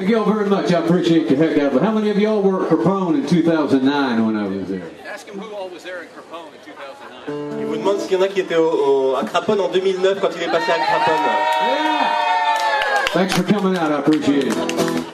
Thank 0.00 0.12
y'all 0.12 0.24
very 0.24 0.48
much. 0.48 0.72
I 0.72 0.78
appreciate 0.82 1.28
the 1.28 1.36
heck 1.36 1.58
out 1.58 1.72
of 1.72 1.76
it. 1.76 1.82
How 1.82 1.92
many 1.92 2.08
of 2.08 2.16
y'all 2.18 2.40
were 2.40 2.64
at 2.64 2.70
Capone 2.70 3.16
in 3.16 3.26
2009 3.26 4.24
when 4.26 4.34
I 4.34 4.46
was 4.48 4.66
there? 4.68 4.80
Ask 5.06 5.26
him 5.28 5.38
who 5.38 5.54
all 5.54 5.68
was 5.68 5.82
there 5.82 6.00
in 6.00 6.08
Craponne 6.08 6.48
in 6.54 6.60
2009. 6.64 7.60
Il 7.60 7.66
vous 7.66 7.76
demande 7.76 7.98
s'il 8.00 8.12
y 8.12 8.16
en 8.16 8.22
a 8.22 8.28
qui 8.28 8.40
étaient 8.40 8.56
au, 8.56 8.70
au- 9.12 9.16
à 9.16 9.24
Craponne 9.24 9.60
en 9.60 9.68
2009 9.68 10.20
quand 10.22 10.30
il 10.36 10.42
est 10.44 10.50
passé 10.50 10.72
à 10.72 10.78
Craponne. 10.78 11.26
Yeah! 11.66 13.12
Thanks 13.12 13.34
for 13.34 13.42
coming 13.44 13.76
out. 13.76 13.90
I 13.92 13.98
appreciate 13.98 14.46
it. 14.46 14.56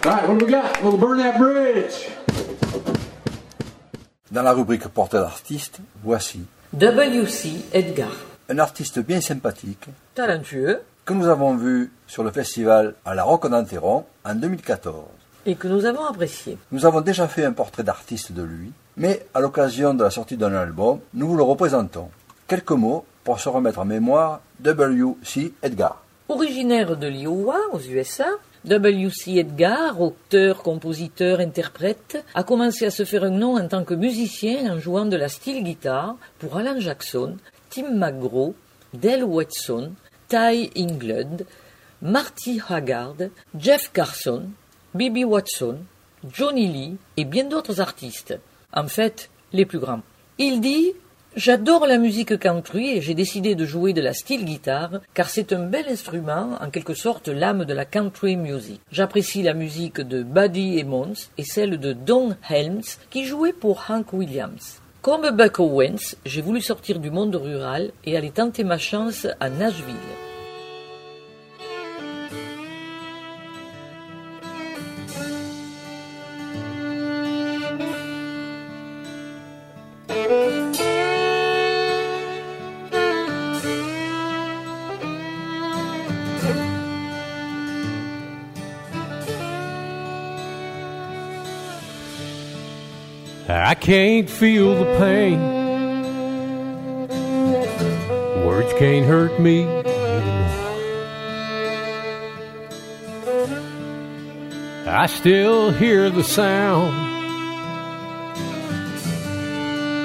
All 0.07 0.13
right, 0.13 0.29
what 0.29 0.39
do 0.39 0.45
we 0.47 0.53
got? 0.53 0.81
We'll 0.85 0.97
burn 0.97 1.19
that 1.19 1.37
bridge. 1.37 2.09
Dans 4.31 4.43
la 4.45 4.53
rubrique 4.53 4.87
portrait 4.89 5.19
d'artiste, 5.19 5.81
voici 6.05 6.43
W.C. 6.75 7.65
Edgar. 7.73 8.11
un 8.49 8.59
artiste 8.61 9.01
bien 9.01 9.21
sympathique 9.21 9.87
Talentueux 10.15 10.83
que 11.07 11.15
nous 11.15 11.29
avons 11.29 11.55
vu 11.57 11.93
sur 12.07 12.23
le 12.25 12.31
festival 12.33 12.95
à 13.05 13.15
la 13.15 13.23
Roque 13.25 13.49
d'Anteron 13.49 14.05
en 14.25 14.35
2014. 14.35 15.05
et 15.49 15.55
que 15.55 15.69
nous 15.69 15.85
avons 15.85 16.05
apprécié. 16.05 16.59
Nous 16.73 16.85
avons 16.85 17.01
déjà 17.01 17.29
fait 17.29 17.45
un 17.45 17.53
portrait 17.53 17.85
d'artiste 17.85 18.33
de 18.33 18.43
lui, 18.43 18.73
mais 18.97 19.25
à 19.33 19.39
l'occasion 19.39 19.95
de 19.95 20.03
la 20.03 20.11
sortie 20.11 20.37
d'un 20.37 20.53
album, 20.53 20.99
nous 21.15 21.29
vous 21.29 21.37
le 21.37 21.45
représentons. 21.45 22.09
Quelques 22.49 22.73
mots 22.73 23.05
pour 23.23 23.39
se 23.39 23.49
remettre 23.49 23.79
en 23.79 23.85
mémoire 23.85 24.41
W.C. 24.61 25.53
Edgar. 25.63 26.03
Originaire 26.29 26.97
de 26.97 27.07
l'Iowa, 27.07 27.59
aux 27.73 27.79
USA, 27.79 28.27
W.C. 28.65 29.37
Edgar, 29.37 30.01
auteur, 30.01 30.65
compositeur, 30.65 31.39
interprète, 31.39 32.25
a 32.35 32.43
commencé 32.43 32.85
à 32.85 32.91
se 32.91 33.05
faire 33.05 33.23
un 33.23 33.31
nom 33.31 33.57
en 33.57 33.69
tant 33.69 33.85
que 33.85 33.95
musicien 33.95 34.73
en 34.75 34.81
jouant 34.81 35.07
de 35.07 35.17
la 35.17 35.29
steel 35.29 35.63
guitar 35.63 36.17
pour 36.41 36.57
Alan 36.57 36.81
Jackson, 36.81 37.37
Tim 37.71 37.95
McGraw, 37.95 38.53
Del 38.95 39.23
Watson, 39.23 39.93
Ty 40.29 40.71
England, 40.77 41.45
Marty 42.03 42.61
Haggard, 42.69 43.17
Jeff 43.59 43.91
Carson, 43.93 44.51
Bibi 44.95 45.25
Watson, 45.25 45.79
Johnny 46.33 46.67
Lee 46.67 46.97
et 47.17 47.25
bien 47.25 47.45
d'autres 47.45 47.81
artistes. 47.81 48.39
En 48.73 48.89
fait, 48.89 49.31
les 49.53 49.65
plus 49.65 49.79
grands. 49.79 50.03
Il 50.39 50.61
dit 50.61 50.93
J'adore 51.37 51.87
la 51.87 51.99
musique 51.99 52.39
country 52.39 52.97
et 52.97 53.03
j'ai 53.03 53.13
décidé 53.13 53.55
de 53.55 53.67
jouer 53.67 53.93
de 53.93 54.01
la 54.01 54.15
steel 54.15 54.47
guitar 54.47 54.91
car 55.13 55.29
c'est 55.29 55.53
un 55.53 55.67
bel 55.67 55.87
instrument, 55.87 56.57
en 56.61 56.71
quelque 56.71 56.95
sorte 56.95 57.29
l'âme 57.29 57.67
de 57.67 57.75
la 57.75 57.85
country 57.85 58.37
music. 58.37 58.81
J'apprécie 58.91 59.43
la 59.43 59.53
musique 59.53 60.01
de 60.01 60.23
Buddy 60.23 60.81
Emmons 60.83 61.13
et 61.37 61.45
celle 61.45 61.79
de 61.79 61.93
Don 61.93 62.35
Helms 62.49 62.97
qui 63.11 63.27
jouait 63.27 63.53
pour 63.53 63.85
Hank 63.91 64.15
Williams. 64.15 64.81
Comme 65.03 65.31
Buck 65.31 65.61
Owens, 65.61 66.17
j'ai 66.25 66.41
voulu 66.41 66.63
sortir 66.63 67.01
du 67.01 67.11
monde 67.11 67.37
rural 67.37 67.93
et 68.07 68.17
aller 68.17 68.31
tenter 68.31 68.65
ma 68.65 68.79
chance 68.79 69.27
à 69.39 69.51
Nashville. 69.51 69.95
Can't 93.81 94.29
feel 94.29 94.75
the 94.75 94.99
pain. 94.99 95.41
Words 98.45 98.73
can't 98.79 99.07
hurt 99.07 99.41
me 99.41 99.63
anymore. 99.63 99.83
I 104.89 105.07
still 105.07 105.73
hear 105.73 106.11
the 106.11 106.25
sound 106.25 106.95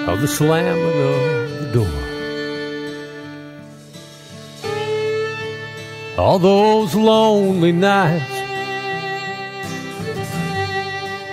of 0.10 0.22
the 0.22 0.28
slamming 0.28 0.84
of 0.84 1.50
the 1.60 1.72
door. 1.74 2.02
All 6.18 6.40
those 6.40 6.94
lonely 6.94 7.72
nights 7.72 8.41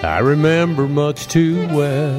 I 0.02 0.20
remember 0.20 0.86
much 0.86 1.26
too 1.26 1.66
well. 1.68 2.18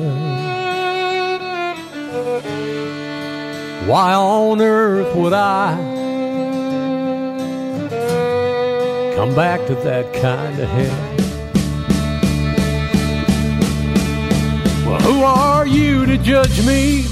Why 3.88 4.14
on 4.14 4.62
earth 4.62 5.16
would 5.16 5.32
I 5.32 5.76
come 9.16 9.34
back 9.34 9.66
to 9.68 9.76
that 9.76 10.14
kind 10.14 10.60
of 10.60 10.68
hell? 10.68 11.16
Well, 14.86 15.00
who 15.00 15.24
are 15.24 15.66
you 15.66 16.06
to 16.06 16.18
judge 16.18 16.66
me 16.66 17.06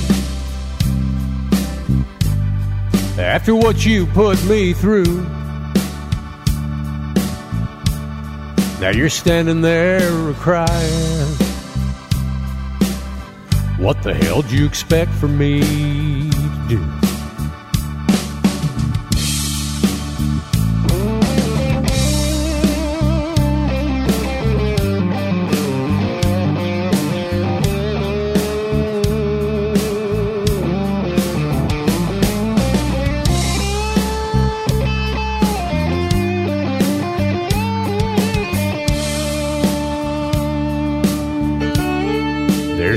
after 3.18 3.56
what 3.56 3.86
you 3.86 4.06
put 4.08 4.44
me 4.44 4.74
through? 4.74 5.37
Now 8.80 8.92
you're 8.92 9.10
standing 9.10 9.62
there 9.62 10.34
crying. 10.34 11.28
What 13.80 14.04
the 14.04 14.14
hell 14.14 14.44
do 14.44 14.56
you 14.56 14.66
expect 14.68 15.12
from 15.14 15.38
me 15.38 15.62
to 16.30 16.66
do? 16.70 17.07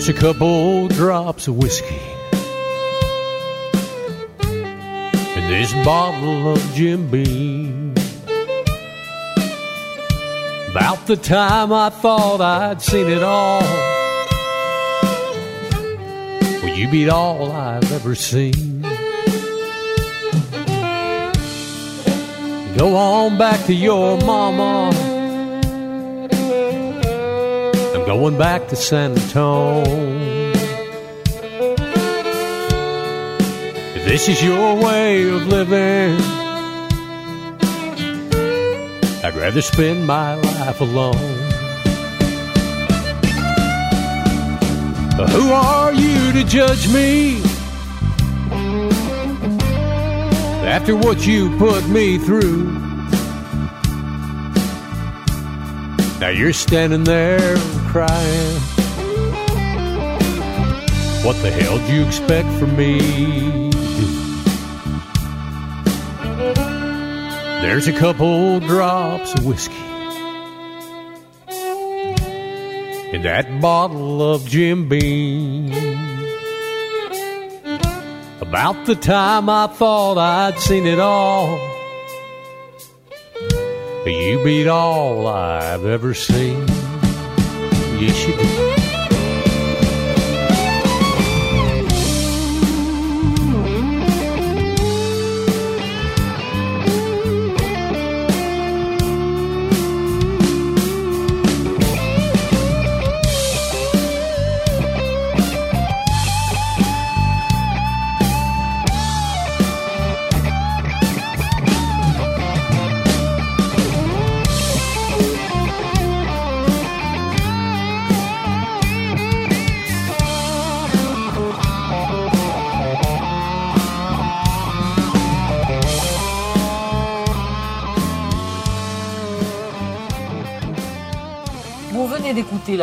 There's 0.00 0.16
a 0.16 0.19
couple 0.19 0.88
drops 0.88 1.47
of 1.47 1.59
whiskey 1.59 2.00
in 4.41 5.47
this 5.47 5.75
bottle 5.84 6.55
of 6.55 6.72
Jim 6.72 7.11
Beam. 7.11 7.93
About 10.71 11.06
the 11.06 11.19
time 11.22 11.71
I 11.71 11.91
thought 11.91 12.41
I'd 12.41 12.81
seen 12.81 13.09
it 13.09 13.22
all, 13.22 13.61
well, 16.62 16.75
you 16.75 16.91
beat 16.91 17.11
all 17.11 17.53
I've 17.53 17.93
ever 17.93 18.15
seen. 18.15 18.81
Go 22.78 22.97
on 22.97 23.37
back 23.37 23.67
to 23.67 23.75
your 23.75 24.17
mama. 24.22 25.00
Going 28.19 28.37
back 28.37 28.66
to 28.66 28.75
San 28.75 29.12
Antone. 29.12 30.53
If 33.94 34.04
this 34.04 34.28
is 34.28 34.43
your 34.43 34.75
way 34.82 35.28
of 35.28 35.47
living, 35.47 36.20
I'd 39.22 39.37
rather 39.37 39.62
spend 39.62 40.09
my 40.09 40.34
life 40.34 40.81
alone. 40.81 41.37
But 45.16 45.28
who 45.31 45.53
are 45.53 45.93
you 45.93 46.32
to 46.32 46.43
judge 46.43 46.93
me? 46.93 47.41
After 50.66 50.97
what 50.97 51.25
you 51.28 51.56
put 51.59 51.87
me 51.88 52.19
through. 52.19 52.65
Now 56.19 56.31
you're 56.31 56.53
standing 56.53 57.05
there 57.05 57.56
crying. 57.90 58.54
What 61.25 61.34
the 61.42 61.50
hell 61.50 61.76
do 61.78 61.92
you 61.92 62.06
expect 62.06 62.48
from 62.60 62.76
me? 62.76 63.70
There's 67.62 67.88
a 67.88 67.92
couple 67.92 68.60
drops 68.60 69.34
of 69.34 69.44
whiskey 69.44 69.75
in 73.12 73.22
that 73.22 73.60
bottle 73.60 74.34
of 74.34 74.46
Jim 74.46 74.88
Beam. 74.88 75.72
About 78.40 78.87
the 78.87 78.94
time 78.94 79.48
I 79.48 79.66
thought 79.66 80.16
I'd 80.16 80.58
seen 80.60 80.87
it 80.87 81.00
all. 81.00 81.58
You 84.06 84.42
beat 84.44 84.69
all 84.69 85.26
I've 85.26 85.84
ever 85.84 86.14
seen. 86.14 86.66
Yes, 88.00 88.26
you 88.26 88.69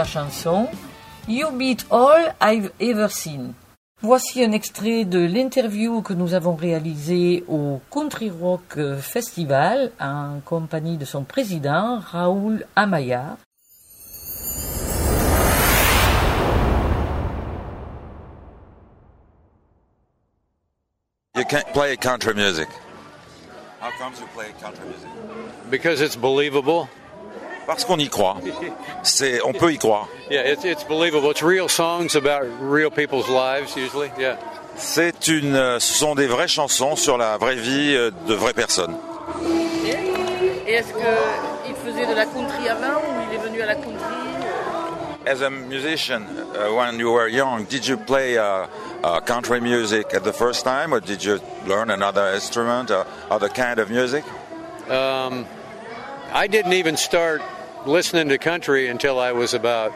chanson 0.08 0.68
You 1.28 1.52
Beat 1.52 1.86
All 1.92 2.34
I've 2.42 2.72
Ever 2.80 3.10
Seen. 3.10 3.54
Voici 4.02 4.44
un 4.44 4.52
extrait 4.52 5.04
de 5.04 5.20
l'interview 5.20 6.02
que 6.02 6.14
nous 6.14 6.34
avons 6.34 6.56
réalisée 6.56 7.44
au 7.48 7.82
Country 7.92 8.30
Rock 8.30 8.80
Festival 9.02 9.92
en 10.00 10.40
compagnie 10.46 10.98
de 10.98 11.04
son 11.04 11.24
président 11.24 12.00
Raoul 12.00 12.66
Amaya. 12.76 13.38
You 21.36 21.44
can't 21.44 21.68
play 21.74 21.98
country 21.98 22.34
music. 22.34 22.68
How 23.82 23.92
comes 24.00 24.20
you 24.20 24.28
play 24.34 24.54
country 24.62 24.86
music? 24.86 25.10
Because 25.70 26.02
it's 26.02 26.16
believable? 26.16 26.88
Parce 27.68 27.84
qu'on 27.84 27.98
y 27.98 28.08
croit. 28.08 28.38
C'est, 29.04 29.42
on 29.44 29.52
peut 29.52 29.74
y 29.74 29.78
croire. 29.78 30.08
Yeah, 30.32 30.54
it's, 30.54 30.64
it's 30.64 30.86
believable. 30.86 31.30
It's 31.30 31.44
real 31.44 31.68
songs 31.68 32.16
about 32.16 32.48
real 32.62 32.90
people's 32.90 33.30
lives, 33.30 33.76
usually. 33.76 34.10
Yeah. 34.18 34.38
C'est 34.78 35.28
une, 35.28 35.56
euh, 35.56 35.80
ce 35.80 35.94
sont 35.94 36.16
des 36.16 36.28
vraies 36.28 36.48
chansons 36.48 36.96
sur 36.96 37.18
la 37.18 37.38
vraie 37.38 37.56
vie 37.56 37.94
euh, 37.96 38.12
de 38.28 38.34
vraies 38.36 38.54
personnes. 38.54 38.96
Et 40.68 40.72
est-ce 40.72 40.94
qu'il 40.94 41.76
faisait 41.76 42.06
de 42.06 42.16
la 42.16 42.26
country 42.26 42.70
avant 42.70 43.00
ou 43.00 43.30
il 43.30 43.36
est 43.36 43.42
venu 43.42 43.62
à 43.62 43.66
la 43.66 43.76
country 43.76 43.98
As 45.26 45.42
a 45.42 45.50
musician, 45.50 46.22
uh, 46.56 46.74
when 46.74 46.98
you 47.00 47.12
were 47.12 47.28
young, 47.28 47.66
did 47.66 47.86
you 47.86 47.98
play 47.98 48.38
uh, 48.38 48.66
uh, 49.04 49.20
country 49.20 49.60
music 49.60 50.14
at 50.14 50.24
the 50.24 50.32
first 50.32 50.64
time, 50.64 50.94
or 50.94 51.02
did 51.02 51.22
you 51.22 51.40
learn 51.68 51.90
another 51.90 52.34
instrument, 52.34 52.90
or 52.92 53.06
other 53.30 53.50
kind 53.50 53.78
of 53.78 53.90
music? 53.90 54.24
Um, 54.90 55.46
I 56.32 56.48
didn't 56.48 56.74
even 56.74 56.96
start 56.96 57.42
listening 57.88 58.30
to 58.30 58.38
country 58.38 58.88
until 58.88 59.20
I 59.20 59.32
was 59.32 59.54
about 59.54 59.92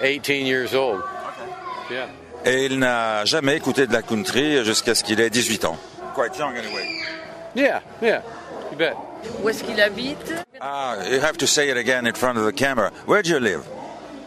18 0.00 0.46
years 0.46 0.74
old. 0.74 1.02
Yeah. 1.90 2.08
Et 2.44 2.66
il 2.66 2.78
n'a 2.78 3.24
jamais 3.24 3.56
écouté 3.56 3.86
de 3.86 3.92
la 3.92 4.02
country 4.02 4.64
jusqu'à 4.64 4.94
ce 4.94 5.04
qu'il 5.04 5.20
ait 5.20 5.30
18 5.30 5.64
ans. 5.64 5.76
Quite 6.14 6.36
young 6.38 6.56
anyway. 6.56 7.00
Yeah, 7.54 7.80
yeah. 8.00 8.22
You 8.70 8.76
bet. 8.76 8.94
Où 9.42 9.48
est-ce 9.48 9.62
qu'il 9.62 9.80
habite? 9.80 10.32
Ah, 10.60 10.96
you 11.10 11.20
have 11.20 11.38
to 11.38 11.46
say 11.46 11.70
it 11.70 11.76
again 11.76 12.06
in 12.06 12.14
front 12.14 12.38
of 12.38 12.44
the 12.44 12.52
camera. 12.52 12.90
Where 13.06 13.22
do 13.22 13.30
you 13.30 13.38
live? 13.38 13.64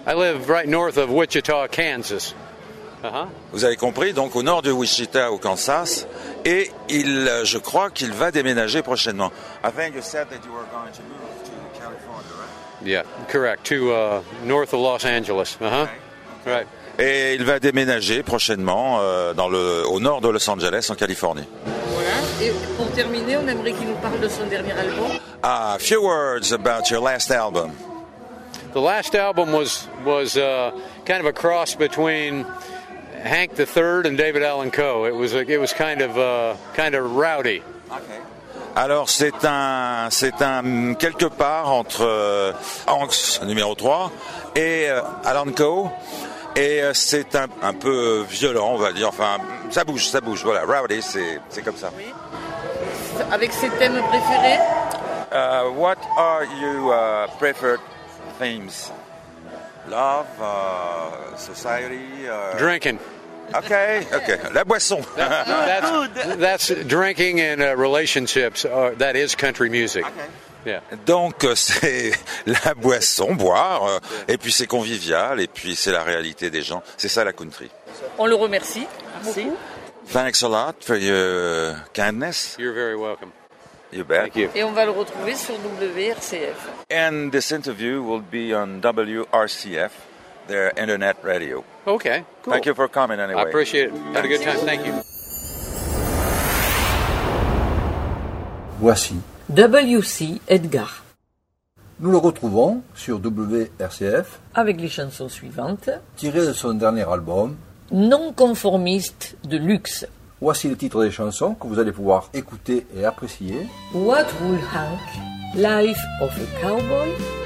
I 0.08 0.14
live 0.14 0.50
right 0.50 0.68
north 0.68 0.98
of 0.98 1.10
Wichita, 1.10 1.68
Kansas. 1.68 2.34
Uh-huh. 3.04 3.28
Vous 3.52 3.66
avez 3.66 3.76
compris, 3.76 4.14
donc 4.14 4.36
au 4.36 4.44
nord 4.44 4.62
de 4.62 4.72
Wichita, 4.72 5.32
au 5.32 5.38
Kansas, 5.38 6.08
et 6.44 6.72
il, 6.90 7.28
euh, 7.28 7.46
je 7.46 7.58
crois 7.58 7.90
qu'il 7.90 8.12
va 8.12 8.32
déménager 8.32 8.82
prochainement. 8.82 9.32
I 9.64 9.70
think 9.72 9.96
you 9.96 10.02
said 10.02 10.28
that 10.30 10.46
you 10.46 10.52
were 10.52 10.66
going 10.72 10.92
to 10.92 11.02
move 11.04 11.20
to 11.20 11.25
California, 11.25 11.25
right? 11.25 11.25
Yeah, 12.86 13.04
correct. 13.28 13.66
To 13.66 13.92
uh, 13.92 14.24
north 14.44 14.74
of 14.74 14.80
Los 14.80 15.06
Angeles. 15.06 15.58
Uh-huh. 15.60 15.88
Right. 16.46 16.68
Et 16.98 17.36
il 17.36 17.44
va 17.44 17.60
déménager 17.60 18.24
prochainement 18.24 19.00
euh, 19.02 19.34
dans 19.34 19.50
le, 19.50 19.84
au 19.90 20.00
nord 20.00 20.22
de 20.22 20.30
Los 20.30 20.50
Angeles, 20.50 20.88
en 20.90 20.96
Californie. 20.96 21.44
Voilà. 21.66 22.10
Et 22.42 22.52
pour 22.78 22.90
terminer, 22.92 23.38
on 23.38 23.48
aimerait 23.48 23.74
qu'il 23.74 23.88
nous 23.88 23.96
parle 23.96 24.20
de 24.22 24.30
son 24.30 24.46
dernier 24.46 24.72
album. 24.72 25.20
A 25.44 25.78
few 25.80 26.02
words 26.02 26.54
about 26.54 26.90
your 26.90 27.02
last 27.02 27.32
album. 27.32 27.72
The 28.74 28.82
last 28.82 29.16
album 29.16 29.52
was 29.52 29.88
was 30.06 30.38
uh, 30.38 30.72
kind 31.06 31.20
of 31.20 31.26
a 31.26 31.34
cross 31.34 31.76
between 31.76 32.46
Hank 33.24 33.58
III 33.58 34.08
and 34.08 34.18
David 34.18 34.44
Allen 34.44 34.70
Coe. 34.70 35.06
It 35.06 35.16
was 35.16 35.34
a, 35.34 35.46
it 35.50 35.60
was 35.60 35.74
kind 35.74 36.02
of 36.02 36.18
uh, 36.18 36.56
kind 36.76 36.94
of 36.96 37.16
rowdy. 37.16 37.64
Alors 38.76 39.10
c'est 39.10 39.46
un, 39.46 40.10
c'est 40.10 40.42
un 40.42 40.96
quelque 40.96 41.28
part 41.28 41.72
entre 41.72 42.02
euh, 42.02 42.52
Hanks 42.88 43.42
numéro 43.44 43.74
3 43.74 44.12
et 44.56 44.88
euh, 44.90 45.02
Alan 45.24 45.46
Coe. 45.56 45.90
Et 46.58 46.82
euh, 46.84 46.94
c'est 46.94 47.36
un, 47.36 47.48
un 47.62 47.74
peu 47.74 48.26
violent, 48.30 48.72
on 48.74 48.78
va 48.78 48.92
dire. 48.92 49.10
Enfin, 49.10 49.38
ça 49.70 49.84
bouge, 49.84 50.08
ça 50.08 50.22
bouge. 50.22 50.44
Voilà, 50.44 50.64
rowdy, 50.66 51.02
c'est, 51.02 51.40
c'est 51.50 51.62
comme 51.62 51.76
ça. 51.76 51.92
Avec 53.32 53.54
ses 53.54 53.70
thèmes 53.70 54.02
préférés? 54.10 54.60
Uh, 55.32 55.70
what 55.76 55.98
are 56.18 56.46
your 56.46 56.94
uh, 56.94 57.28
preferred 57.40 57.82
themes? 58.40 58.92
Love, 59.90 60.28
uh, 60.42 61.38
society. 61.38 62.28
Uh, 62.28 62.58
Drinking. 62.58 63.00
Okay, 63.54 64.06
okay. 64.12 64.40
La 64.54 64.64
boisson. 64.64 65.02
That's, 65.16 66.36
that's 66.38 66.88
drinking 66.88 67.40
and 67.40 67.62
uh, 67.62 67.76
relationships. 67.78 68.66
Are, 68.66 68.96
that 68.96 69.16
is 69.16 69.36
country 69.36 69.70
music. 69.70 70.06
Yeah. 70.66 70.82
Donc 71.06 71.44
euh, 71.44 71.54
c'est 71.56 72.12
la 72.48 72.74
boisson, 72.74 73.36
boire, 73.36 73.86
euh, 73.86 74.00
et 74.28 74.38
puis 74.38 74.52
c'est 74.52 74.66
convivial, 74.66 75.40
et 75.40 75.48
puis 75.48 75.76
c'est 75.76 75.92
la 75.92 76.04
réalité 76.04 76.50
des 76.50 76.64
gens. 76.64 76.82
C'est 76.98 77.08
ça 77.08 77.24
la 77.24 77.34
country. 77.34 77.70
On 78.18 78.26
le 78.26 78.36
remercie. 78.36 78.88
Merci. 79.24 79.52
Thanks 80.12 80.44
a 80.44 80.48
lot 80.48 80.74
for 80.82 80.98
your 80.98 81.76
kindness. 81.94 82.56
You're 82.60 82.74
very 82.74 82.96
welcome. 82.96 83.32
You 83.92 84.04
bet. 84.04 84.22
Thank 84.22 84.36
you. 84.36 84.50
Et 84.56 84.64
on 84.64 84.72
va 84.72 84.86
le 84.86 84.92
retrouver 84.92 85.36
sur 85.36 85.56
WRCF. 85.56 86.58
And 86.92 87.32
this 87.32 87.52
interview 87.52 88.02
will 88.02 88.22
be 88.22 88.54
on 88.54 88.82
WRCF, 88.82 89.92
their 90.48 90.72
internet 90.78 91.18
radio. 91.24 91.64
Okay. 91.88 92.24
Cool. 92.44 92.54
Thank 92.54 92.66
you 92.66 92.74
for 92.74 92.88
coming 92.88 93.20
anyway. 93.20 93.42
I 93.42 93.48
appreciate 93.48 93.90
it. 93.90 93.94
Had 94.14 94.26
a 94.26 94.28
good 94.28 94.42
time. 94.42 94.58
Thank 94.66 94.86
you. 94.86 94.94
Voici. 98.80 99.16
WC 99.50 100.42
Edgar. 100.48 101.04
Nous 102.00 102.12
le 102.12 102.18
retrouvons 102.18 102.82
sur 102.94 103.20
WRCF, 103.20 104.40
Avec 104.54 104.82
les 104.82 104.90
chansons 104.90 105.30
suivantes. 105.30 105.90
tiré 106.18 106.46
de 106.46 106.52
son 106.52 106.74
dernier 106.74 107.08
album. 107.10 107.56
Non 107.92 108.34
conformiste 108.34 109.38
de 109.48 109.58
luxe. 109.58 110.06
Voici 110.42 110.68
le 110.68 110.76
titre 110.76 111.04
des 111.04 111.12
chansons 111.12 111.54
que 111.54 111.68
vous 111.68 111.80
allez 111.80 111.94
pouvoir 111.94 112.30
écouter 112.34 112.86
et 112.98 113.06
apprécier. 113.06 113.68
What 113.94 114.26
Would 114.42 114.60
Hank? 114.74 115.00
Life 115.56 115.98
of 116.22 116.32
a 116.38 116.62
Cowboy? 116.62 117.45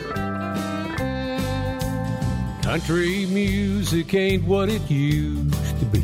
Country 2.69 3.25
music 3.25 4.13
ain't 4.13 4.43
what 4.43 4.69
it 4.69 4.87
used 4.91 5.79
to 5.79 5.85
be. 5.85 6.03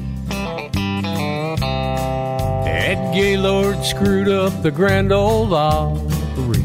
Ed 2.67 3.13
Gaylord 3.13 3.85
screwed 3.85 4.29
up 4.29 4.63
the 4.63 4.71
grand 4.71 5.11
old 5.11 5.53
Opry. 5.53 6.63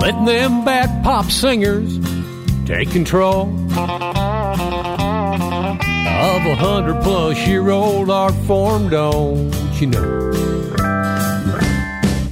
Letting 0.00 0.24
them 0.24 0.64
bad 0.64 1.04
pop 1.04 1.26
singers 1.26 2.00
take 2.66 2.90
control 2.90 3.42
of 3.78 4.00
a 6.46 6.56
hundred 6.56 7.00
plus 7.04 7.38
year 7.46 7.70
old 7.70 8.10
art 8.10 8.34
form, 8.48 8.88
don't 8.88 9.54
you 9.80 9.86
know? 9.86 10.32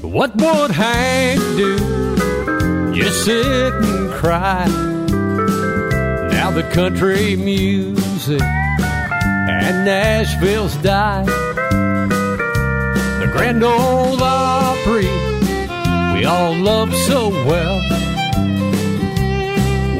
What 0.02 0.34
would 0.34 0.72
Hank 0.72 1.38
do? 1.56 1.99
Just 2.94 3.24
sit 3.24 3.72
and 3.74 4.10
cry. 4.10 4.66
Now 6.32 6.50
the 6.50 6.62
country 6.72 7.36
music 7.36 8.42
and 8.42 9.84
Nashville's 9.84 10.76
died. 10.76 11.26
The 13.20 13.28
grand 13.32 13.62
old 13.62 14.20
Opry 14.22 15.30
we 16.20 16.26
all 16.26 16.54
love 16.54 16.94
so 16.94 17.30
well. 17.46 17.80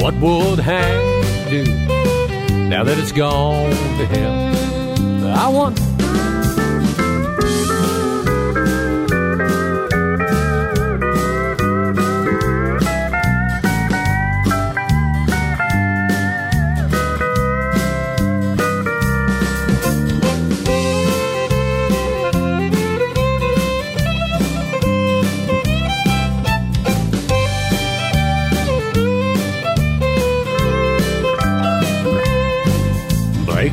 What 0.01 0.13
would 0.15 0.59
Hank 0.59 1.49
do 1.49 1.63
now 2.69 2.83
that 2.83 2.99
it's 2.99 3.11
gone 3.11 3.71
to 3.71 4.05
hell? 4.05 5.35
I 5.35 5.47
wonder. 5.47 5.90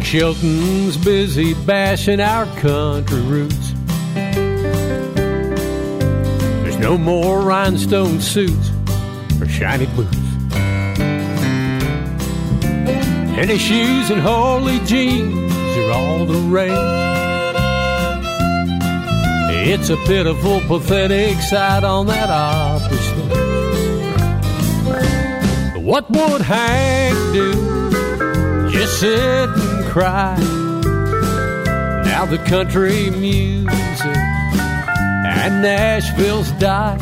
Shelton's 0.08 0.96
busy 0.96 1.52
bashing 1.52 2.18
our 2.18 2.46
country 2.62 3.20
roots. 3.20 3.74
There's 6.62 6.78
no 6.78 6.96
more 6.96 7.42
rhinestone 7.42 8.22
suits 8.22 8.70
or 9.38 9.46
shiny 9.46 9.84
boots. 9.88 10.16
Tennis 13.34 13.60
shoes 13.60 14.08
and 14.08 14.22
holy 14.22 14.78
jeans 14.86 15.52
are 15.76 15.90
all 15.90 16.24
the 16.24 16.38
rage. 16.48 16.72
It's 19.68 19.90
a 19.90 19.98
pitiful, 20.06 20.62
pathetic 20.62 21.36
sight 21.42 21.84
on 21.84 22.06
that 22.06 22.30
Opry 22.30 22.96
stage. 22.96 23.36
What 25.84 26.08
would 26.08 26.40
Hank 26.40 27.14
do? 27.34 27.52
Just 28.70 29.00
sit 29.00 29.67
cry. 29.98 30.36
Now 32.04 32.24
the 32.24 32.38
country 32.46 33.10
music 33.10 34.16
and 35.42 35.60
Nashville's 35.60 36.52
died. 36.52 37.00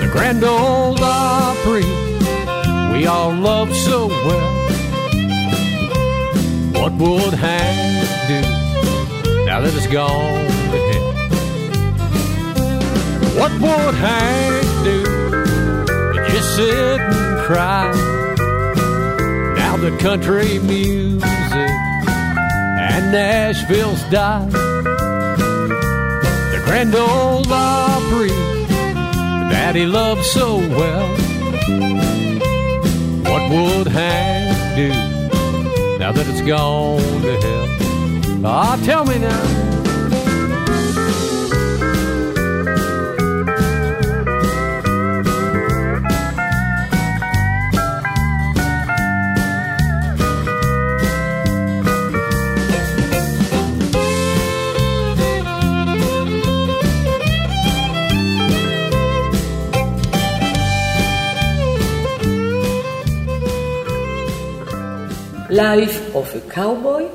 The 0.00 0.08
Grand 0.10 0.42
old 0.42 1.00
Opry 1.02 1.84
we 2.94 3.06
all 3.06 3.34
love 3.34 3.76
so 3.76 4.06
well. 4.06 4.52
What 6.80 6.92
would 6.94 7.34
Hank 7.34 8.08
do 8.28 8.40
now 9.44 9.60
that 9.60 9.74
it's 9.76 9.86
gone 9.88 10.46
to 10.72 10.78
hell? 10.88 11.12
What 13.38 13.52
would 13.60 13.94
Hank 14.06 14.66
do? 14.88 14.98
But 16.14 16.28
just 16.30 16.56
sit 16.56 16.98
and 16.98 17.40
cry. 17.46 18.13
The 19.84 19.92
country 19.98 20.58
music 20.60 21.28
and 22.80 23.12
Nashville's 23.12 24.02
died. 24.04 24.50
The 24.50 24.58
Grand 26.64 26.94
old 26.94 27.52
Opry 27.52 28.30
that 29.50 29.74
he 29.74 29.84
loved 29.84 30.24
so 30.24 30.56
well. 30.56 31.08
What 33.30 33.50
would 33.50 33.88
Hank 33.88 34.56
do 34.74 34.88
now 35.98 36.12
that 36.12 36.26
it's 36.28 36.40
gone 36.40 37.20
to 37.20 37.40
hell? 37.42 37.68
Ah, 38.46 38.80
tell 38.86 39.04
me 39.04 39.18
now. 39.18 39.63
Life 65.54 66.16
of 66.16 66.34
a 66.34 66.40
Cowboy. 66.50 67.08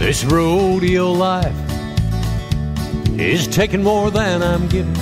This 0.00 0.24
rodeo 0.24 1.12
life 1.12 1.54
is 3.20 3.46
taking 3.46 3.84
more 3.84 4.10
than 4.10 4.42
I'm 4.42 4.66
giving. 4.66 4.96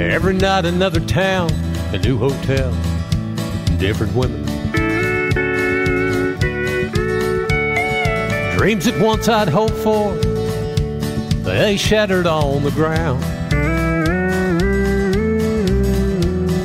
Every 0.00 0.34
night, 0.34 0.64
another 0.64 0.98
town, 0.98 1.52
a 1.92 1.98
new 1.98 2.18
hotel, 2.18 2.72
different 3.78 4.12
women. 4.16 4.44
Dreams 8.58 8.86
that 8.86 9.00
once 9.00 9.28
I'd 9.28 9.48
hoped 9.48 9.74
for, 9.74 10.33
they 11.54 11.76
shattered 11.76 12.26
on 12.26 12.64
the 12.64 12.70
ground. 12.72 13.22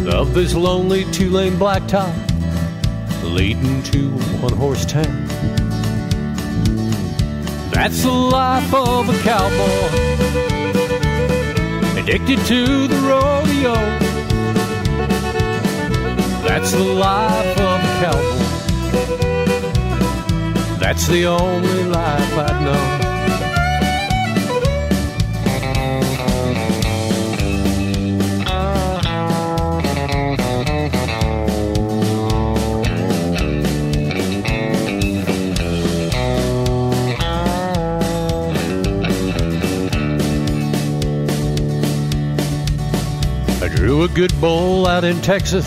Of 0.10 0.34
this 0.34 0.56
lonely 0.56 1.06
two 1.12 1.30
lane 1.30 1.54
blacktop 1.54 2.12
leading 3.24 3.84
to 3.84 4.10
one 4.42 4.54
horse 4.54 4.86
town. 4.86 5.28
That's 7.70 8.02
the 8.02 8.12
life 8.12 8.74
of 8.74 9.10
a 9.10 9.18
cowboy, 9.22 9.90
addicted 12.00 12.40
to 12.48 12.88
the 12.88 12.98
rodeo. 13.08 13.76
That's 16.48 16.72
the 16.72 16.84
life 16.84 17.60
of 17.60 17.80
a 17.80 17.94
cowboy. 18.02 18.40
That's 20.80 21.08
the 21.08 21.28
only 21.28 21.84
life 21.84 22.34
I'd 22.34 22.64
know. 22.66 23.09
Good 44.20 44.42
bull 44.42 44.86
out 44.86 45.06
in 45.06 45.22
Texas, 45.22 45.66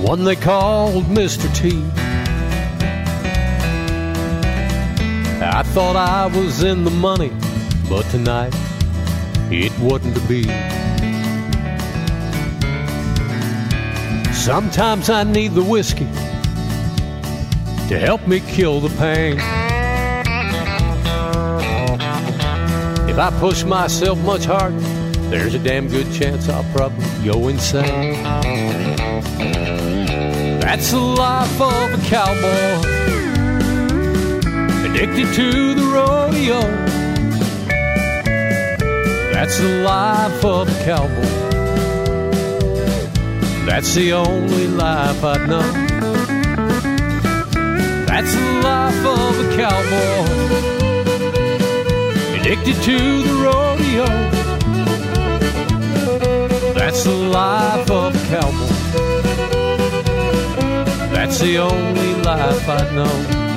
one 0.00 0.24
they 0.24 0.34
called 0.34 1.04
Mr. 1.04 1.46
T. 1.54 1.80
I 5.40 5.62
thought 5.62 5.94
I 5.94 6.26
was 6.26 6.64
in 6.64 6.82
the 6.82 6.90
money, 6.90 7.30
but 7.88 8.02
tonight 8.06 8.52
it 9.52 9.70
wasn't 9.78 10.16
to 10.16 10.20
be. 10.22 10.42
Sometimes 14.32 15.08
I 15.08 15.22
need 15.22 15.52
the 15.52 15.62
whiskey 15.62 16.08
to 17.88 18.00
help 18.00 18.26
me 18.26 18.40
kill 18.40 18.80
the 18.80 18.92
pain. 18.98 19.34
If 23.08 23.16
I 23.16 23.30
push 23.38 23.62
myself 23.62 24.18
much 24.24 24.44
harder, 24.44 24.80
there's 25.30 25.54
a 25.54 25.60
damn 25.60 25.86
good 25.86 26.12
chance 26.12 26.48
I'll 26.48 26.64
probably 26.74 27.11
go 27.24 27.48
insane. 27.48 28.22
That's 30.60 30.90
the 30.90 30.98
life 30.98 31.60
of 31.60 31.94
a 31.94 31.98
cowboy, 32.08 32.80
addicted 34.86 35.32
to 35.34 35.74
the 35.74 35.84
rodeo. 35.94 36.60
That's 39.32 39.58
the 39.58 39.82
life 39.84 40.44
of 40.44 40.68
a 40.68 40.84
cowboy. 40.84 41.32
That's 43.66 43.94
the 43.94 44.12
only 44.14 44.66
life 44.66 45.22
I 45.22 45.46
know. 45.46 45.72
That's 48.06 48.34
the 48.34 48.52
life 48.64 49.04
of 49.06 49.38
a 49.38 49.56
cowboy, 49.56 50.26
addicted 52.40 52.82
to 52.82 53.22
the 53.22 53.34
rodeo. 53.44 54.41
That's 57.02 57.16
the 57.16 57.28
life 57.30 57.90
of 57.90 58.14
a 58.14 58.18
cowboy. 58.28 58.68
That's 61.12 61.40
the 61.40 61.58
only 61.58 62.14
life 62.22 62.68
I 62.68 62.94
know. 62.94 63.51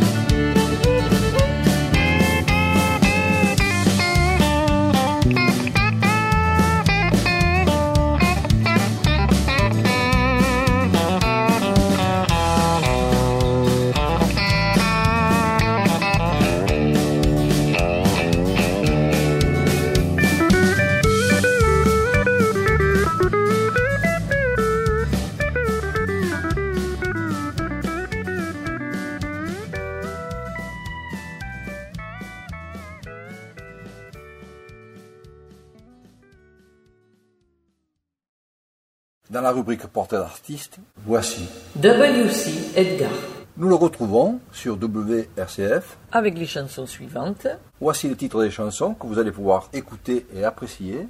La 39.45 39.51
rubrique 39.51 39.85
portrait 39.85 40.17
d'artiste, 40.17 40.79
voici. 41.05 41.47
W.C. 41.75 42.51
Edgar. 42.75 43.11
Nous 43.57 43.69
le 43.69 43.75
retrouvons 43.75 44.39
sur 44.51 44.73
WRCF. 44.73 45.97
Avec 46.11 46.35
les 46.35 46.47
chansons 46.47 46.87
suivantes. 46.87 47.45
Voici 47.79 48.09
le 48.09 48.15
titre 48.15 48.41
des 48.41 48.49
chansons 48.49 48.95
que 48.95 49.05
vous 49.05 49.19
allez 49.19 49.31
pouvoir 49.31 49.69
écouter 49.71 50.25
et 50.35 50.43
apprécier. 50.43 51.07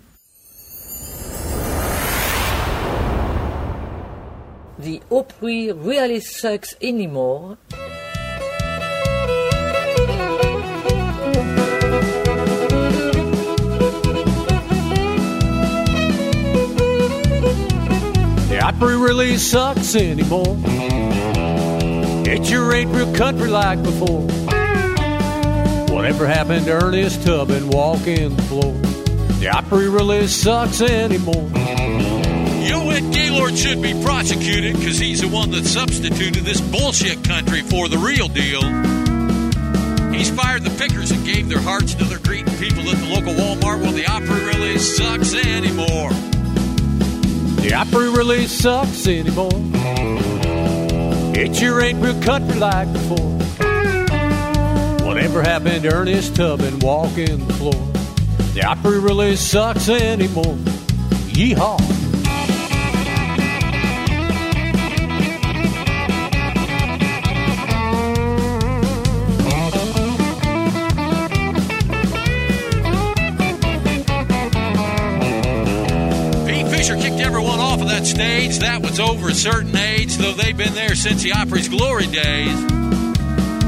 The 4.84 5.00
Opry 5.10 5.72
Really 5.72 6.22
Sucks 6.22 6.76
Anymore. 6.84 7.56
Opry 18.76 18.98
really 18.98 19.38
sucks 19.38 19.96
anymore. 19.96 20.58
It 22.28 22.46
sure 22.46 22.74
ain't 22.74 22.94
real 22.94 23.16
country 23.16 23.48
like 23.48 23.82
before. 23.82 24.24
Whatever 25.96 26.28
happened 26.28 26.66
to 26.66 26.84
Ernest 26.84 27.24
Tubb 27.24 27.52
and 27.52 27.74
walking 27.74 28.36
the 28.36 28.42
floor? 28.44 28.74
The 29.40 29.48
Opry 29.48 29.88
really 29.88 30.28
sucks 30.28 30.82
anymore. 30.82 31.50
Yo, 32.68 32.90
Ed 32.90 33.14
Gaylord 33.14 33.58
should 33.58 33.82
be 33.82 33.94
prosecuted 34.04 34.76
because 34.76 34.98
he's 35.00 35.22
the 35.22 35.30
one 35.30 35.52
that 35.52 35.64
substituted 35.66 36.44
this 36.44 36.60
bullshit 36.60 37.24
country 37.24 37.62
for 37.62 37.88
the 37.88 37.98
real 37.98 38.28
deal. 38.28 38.62
He's 40.12 40.30
fired 40.30 40.64
the 40.64 40.76
pickers 40.78 41.12
and 41.12 41.24
gave 41.26 41.48
their 41.48 41.62
hearts 41.62 41.96
to 41.96 42.04
their 42.04 42.20
greeting 42.20 42.54
people 42.58 42.90
at 42.90 42.98
the 42.98 43.08
local 43.08 43.34
Walmart. 43.36 43.82
Well, 43.82 43.94
the 43.94 44.06
Opry 44.06 44.44
really 44.44 44.78
sucks 44.80 45.34
anymore. 45.34 46.12
The 47.66 47.74
Opry 47.74 48.10
really 48.10 48.46
sucks 48.46 49.08
anymore. 49.08 49.50
It 51.36 51.56
sure 51.56 51.82
ain't 51.82 52.00
real 52.00 52.22
country 52.22 52.60
like 52.60 52.94
before. 52.94 53.18
Whatever 55.04 55.42
happened 55.42 55.82
to 55.82 55.92
Ernest 55.92 56.36
Tubb 56.36 56.62
and 56.62 56.84
walking 56.84 57.48
the 57.48 57.54
floor? 57.56 57.74
The 58.54 58.64
Opry 58.68 59.00
really 59.00 59.36
sucks 59.36 59.90
anymore. 59.90 60.56
Yeehaw. 61.34 62.05
Of 77.86 77.92
that 77.92 78.06
stage. 78.06 78.60
That 78.60 78.82
was 78.82 79.00
over 79.00 79.30
a 79.30 79.34
certain 79.34 79.76
age, 79.76 80.18
though 80.18 80.34
they've 80.34 80.58
been 80.58 80.74
there 80.74 80.96
since 80.96 81.22
the 81.24 81.34
Opry's 81.34 81.70
glory 81.70 82.08
days. 82.08 82.62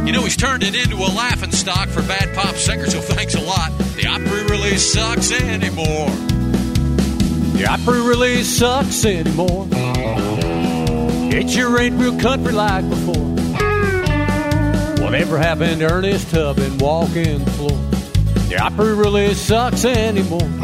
You 0.05 0.13
know, 0.13 0.21
he's 0.23 0.37
turned 0.37 0.63
it 0.63 0.75
into 0.75 0.95
a 0.97 1.11
laughing 1.13 1.51
stock 1.51 1.87
for 1.89 2.01
bad 2.03 2.33
pop 2.35 2.55
singers, 2.55 2.93
so 2.93 3.01
thanks 3.01 3.35
a 3.35 3.41
lot. 3.41 3.71
The 3.95 4.07
Opry 4.07 4.43
really 4.45 4.77
sucks 4.77 5.31
anymore. 5.31 6.09
The 7.57 7.67
Opry 7.69 8.01
really 8.01 8.43
sucks 8.43 9.05
anymore. 9.05 9.67
It 11.31 11.49
sure 11.49 11.79
ain't 11.79 11.99
real 11.99 12.19
country 12.19 12.53
like 12.53 12.89
before. 12.89 13.15
Whatever 15.03 15.37
happened 15.37 15.81
to 15.81 15.91
Ernest 15.91 16.31
Tubb 16.31 16.57
and 16.59 16.81
walking 16.81 17.43
the 17.43 17.51
floor? 17.51 17.79
The 18.49 18.57
Opry 18.61 18.93
really 18.95 19.33
sucks 19.33 19.85
anymore. 19.85 20.56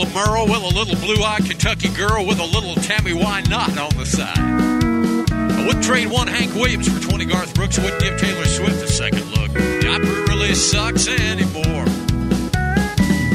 With 0.00 0.14
a 0.14 0.18
little 0.18 0.32
Merle, 0.32 0.46
with 0.46 0.62
a 0.62 0.78
little 0.78 0.96
blue-eyed 0.96 1.44
Kentucky 1.44 1.88
girl, 1.88 2.24
with 2.24 2.38
a 2.38 2.44
little 2.44 2.74
Tammy 2.76 3.12
Wynette 3.12 3.76
on 3.76 3.94
the 3.98 4.06
side. 4.06 4.38
I 4.38 5.66
wouldn't 5.66 5.84
trade 5.84 6.08
one 6.08 6.26
Hank 6.26 6.54
Williams 6.54 6.88
for 6.88 7.06
20 7.06 7.26
Garth 7.26 7.54
Brooks. 7.54 7.78
I 7.78 7.84
wouldn't 7.84 8.02
give 8.02 8.18
Taylor 8.18 8.46
Swift 8.46 8.82
a 8.82 8.88
second 8.88 9.30
look. 9.32 9.52
The 9.52 9.88
Opry 9.88 10.22
really 10.24 10.54
sucks 10.54 11.06
anymore. 11.06 11.84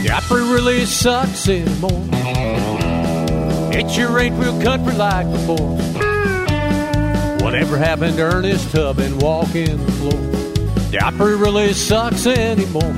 The 0.01 0.10
Opry 0.12 0.41
really 0.41 0.86
sucks 0.86 1.47
anymore. 1.47 2.08
It 3.71 3.91
sure 3.91 4.17
ain't 4.17 4.36
real 4.39 4.60
country 4.63 4.95
like 4.95 5.30
before. 5.32 5.78
Whatever 7.45 7.78
happened 7.78 8.17
to 8.17 8.23
Ernest 8.23 8.71
Tubb 8.71 8.97
and 8.97 9.21
walking 9.21 9.86
the 9.86 9.91
floor? 9.91 10.21
The 10.89 10.99
Opry 11.04 11.36
really 11.36 11.73
sucks 11.73 12.25
anymore. 12.25 12.95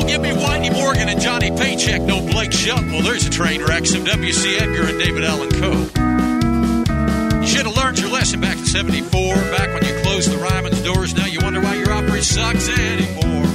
Yo, 0.00 0.06
give 0.06 0.22
me 0.22 0.30
Whitey 0.30 0.72
Morgan 0.72 1.08
and 1.08 1.20
Johnny 1.20 1.50
Paycheck, 1.50 2.00
no 2.02 2.20
Blake 2.20 2.52
Shelton. 2.52 2.90
Well, 2.90 3.02
there's 3.02 3.26
a 3.26 3.30
train 3.30 3.62
wreck. 3.62 3.84
Some 3.84 4.04
W.C. 4.04 4.56
Edgar 4.56 4.84
and 4.84 4.98
David 4.98 5.24
Allan 5.24 5.50
Coe. 5.50 7.40
You 7.40 7.46
should 7.46 7.66
have 7.66 7.76
learned 7.76 7.98
your 7.98 8.10
lesson 8.10 8.40
back 8.40 8.56
in 8.56 8.64
74, 8.64 9.34
back 9.34 9.68
when 9.74 9.84
you 9.84 10.00
closed 10.02 10.30
the 10.30 10.38
Ryman's 10.38 10.80
doors. 10.82 11.14
Now 11.14 11.26
you 11.26 11.40
wonder 11.42 11.60
why 11.60 11.74
your 11.74 11.92
Opry 11.92 12.22
sucks 12.22 12.68
anymore. 12.68 13.46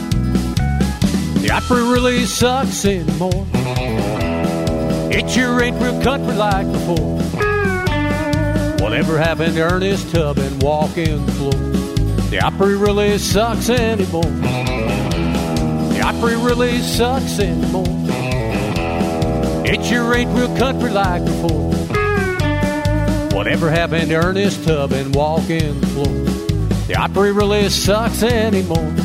The 1.41 1.49
Opry 1.51 1.81
really 1.81 2.25
sucks 2.25 2.85
anymore. 2.85 3.47
It 5.11 5.29
sure 5.29 5.63
ain't 5.63 5.81
real 5.81 6.01
country 6.03 6.35
like 6.35 6.71
before. 6.71 7.17
Whatever 8.83 9.17
happened 9.17 9.55
to 9.55 9.61
Ernest 9.61 10.13
Tubb 10.13 10.37
and 10.37 10.61
walking 10.61 11.25
the 11.25 11.31
floor? 11.31 11.51
The 12.29 12.39
Opry 12.43 12.75
really 12.75 13.17
sucks 13.17 13.69
anymore. 13.69 14.64
Opry 16.17 16.37
really 16.37 16.81
sucks 16.81 17.39
anymore. 17.39 17.83
It 19.65 19.83
sure 19.83 20.15
ain't 20.15 20.31
real 20.31 20.55
country 20.55 20.89
like 20.89 21.25
before. 21.25 21.73
Whatever 23.35 23.69
happened 23.69 24.09
to 24.09 24.15
Ernest 24.15 24.63
Tubb 24.63 24.93
and 24.93 25.13
walking 25.13 25.81
the 25.81 25.87
floor? 25.87 26.05
The 26.87 26.95
Opry 26.95 27.33
really 27.33 27.67
sucks 27.69 28.23
anymore. 28.23 29.04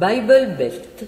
Bible 0.00 0.46
Belt. 0.56 1.02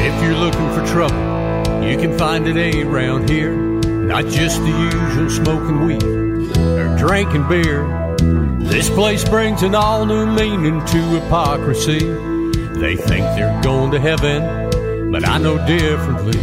If 0.00 0.22
you're 0.22 0.38
looking 0.38 0.70
for 0.72 0.86
trouble, 0.86 1.84
you 1.84 1.98
can 1.98 2.16
find 2.16 2.48
it 2.48 2.86
around 2.86 3.28
here. 3.28 3.54
Not 3.54 4.24
just 4.28 4.58
the 4.60 4.70
usual 4.70 5.28
smoking 5.28 5.84
weed 5.84 6.02
or 6.02 6.96
drinking 6.96 7.46
beer. 7.46 7.84
This 8.60 8.88
place 8.88 9.28
brings 9.28 9.62
an 9.62 9.74
all 9.74 10.06
new 10.06 10.24
meaning 10.24 10.82
to 10.86 10.98
hypocrisy. 11.20 11.98
They 12.80 12.96
think 12.96 13.26
they're 13.36 13.60
going 13.62 13.90
to 13.90 14.00
heaven, 14.00 14.65
but 15.10 15.26
I 15.26 15.38
know 15.38 15.58
differently. 15.66 16.38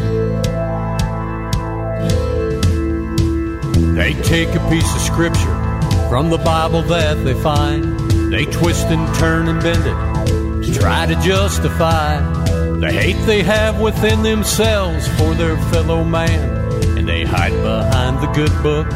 They 3.93 4.13
take 4.23 4.49
a 4.56 4.69
piece 4.69 4.95
of 4.95 5.02
scripture 5.02 5.56
from 6.10 6.30
the 6.30 6.38
Bible 6.38 6.82
that 6.84 7.23
they 7.23 7.34
find. 7.41 7.99
They 8.32 8.45
twist 8.45 8.88
and 8.88 9.13
turn 9.15 9.47
and 9.47 9.62
bend 9.62 9.86
it 9.86 10.65
to 10.65 10.80
try 10.80 11.06
to 11.06 11.15
justify 11.21 12.19
the 12.80 12.91
hate 12.91 13.23
they 13.26 13.43
have 13.43 13.80
within 13.80 14.23
themselves 14.23 15.08
for 15.19 15.34
their 15.36 15.58
fellow 15.71 16.04
man. 16.04 16.62
And 16.97 17.08
they 17.08 17.23
hide 17.23 17.54
behind 17.62 18.19
the 18.21 18.32
good 18.34 18.52
book 18.63 18.89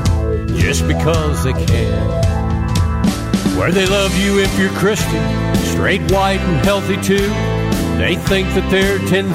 just 0.57 0.87
because 0.87 1.43
they 1.43 1.53
can. 1.53 2.07
Where 3.57 3.71
they 3.71 3.85
love 3.85 4.17
you 4.17 4.39
if 4.39 4.57
you're 4.59 4.71
Christian, 4.71 5.55
straight, 5.55 6.01
white, 6.11 6.39
and 6.39 6.65
healthy 6.65 7.01
too. 7.01 7.56
They 7.97 8.15
think 8.15 8.47
that 8.53 8.69
they're 8.69 8.99
10,000 9.09 9.33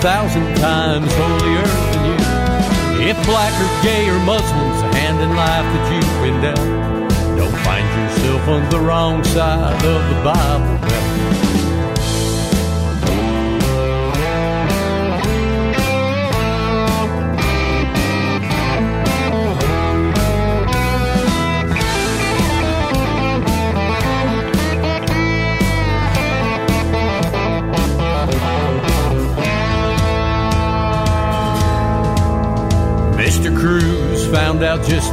times 0.57 1.13
holier 1.15 1.67
than 1.67 2.03
you. 2.07 3.11
If 3.11 3.19
black 3.27 3.53
or 3.59 3.83
gay 3.83 4.09
or 4.09 4.19
Muslim's 4.21 4.81
the 4.81 4.89
hand 4.97 5.21
in 5.21 5.35
life 5.35 5.67
that 5.67 5.85
you've 5.91 6.23
been 6.23 6.41
dealt, 6.41 6.59
don't 7.37 7.59
find 7.67 7.85
yourself 7.99 8.49
on 8.49 8.71
the 8.71 8.79
wrong 8.79 9.25
side 9.25 9.85
of 9.85 10.01
the 10.15 10.23
Bible 10.23 10.79
belt. 10.87 11.52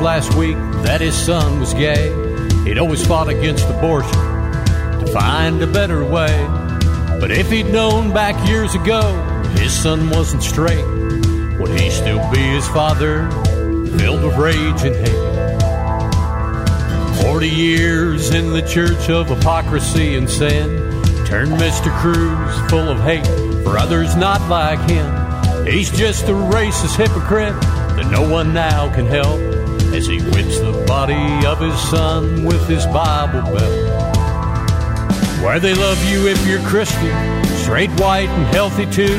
Last 0.01 0.33
week 0.35 0.55
that 0.83 1.01
his 1.01 1.15
son 1.15 1.59
was 1.59 1.73
gay. 1.73 2.09
He'd 2.63 2.77
always 2.77 3.05
fought 3.05 3.27
against 3.29 3.67
abortion 3.69 4.11
to 4.11 5.09
find 5.13 5.61
a 5.61 5.67
better 5.67 6.03
way. 6.03 6.45
But 7.19 7.31
if 7.31 7.49
he'd 7.49 7.67
known 7.67 8.13
back 8.13 8.47
years 8.47 8.75
ago 8.75 9.01
his 9.57 9.73
son 9.73 10.09
wasn't 10.09 10.43
straight, 10.43 10.85
would 11.59 11.71
he 11.79 11.89
still 11.89 12.19
be 12.31 12.39
his 12.39 12.67
father, 12.69 13.29
filled 13.97 14.23
with 14.23 14.37
rage 14.37 14.83
and 14.83 14.95
hate? 14.95 15.29
Forty 17.23 17.49
years 17.49 18.33
in 18.33 18.51
the 18.51 18.61
church 18.61 19.09
of 19.09 19.27
hypocrisy 19.27 20.15
and 20.15 20.29
sin 20.29 20.77
turned 21.25 21.51
Mr. 21.51 21.91
Cruz 21.99 22.69
full 22.69 22.89
of 22.89 22.99
hate 23.01 23.25
for 23.63 23.77
others 23.77 24.15
not 24.15 24.41
like 24.49 24.79
him. 24.89 25.65
He's 25.65 25.91
just 25.91 26.23
a 26.23 26.33
racist 26.33 26.95
hypocrite 26.95 27.59
that 27.61 28.09
no 28.11 28.27
one 28.27 28.53
now 28.53 28.93
can 28.93 29.05
help 29.05 29.48
as 29.93 30.07
he 30.07 30.19
whips 30.19 30.59
the 30.59 30.83
body 30.87 31.45
of 31.45 31.59
his 31.59 31.77
son 31.89 32.43
with 32.43 32.67
his 32.67 32.85
Bible 32.87 33.41
belt. 33.41 34.15
Where 35.43 35.59
they 35.59 35.73
love 35.73 36.03
you 36.05 36.27
if 36.27 36.45
you're 36.47 36.61
Christian, 36.61 37.15
straight, 37.63 37.89
white, 37.99 38.29
and 38.29 38.45
healthy 38.53 38.85
too. 38.85 39.17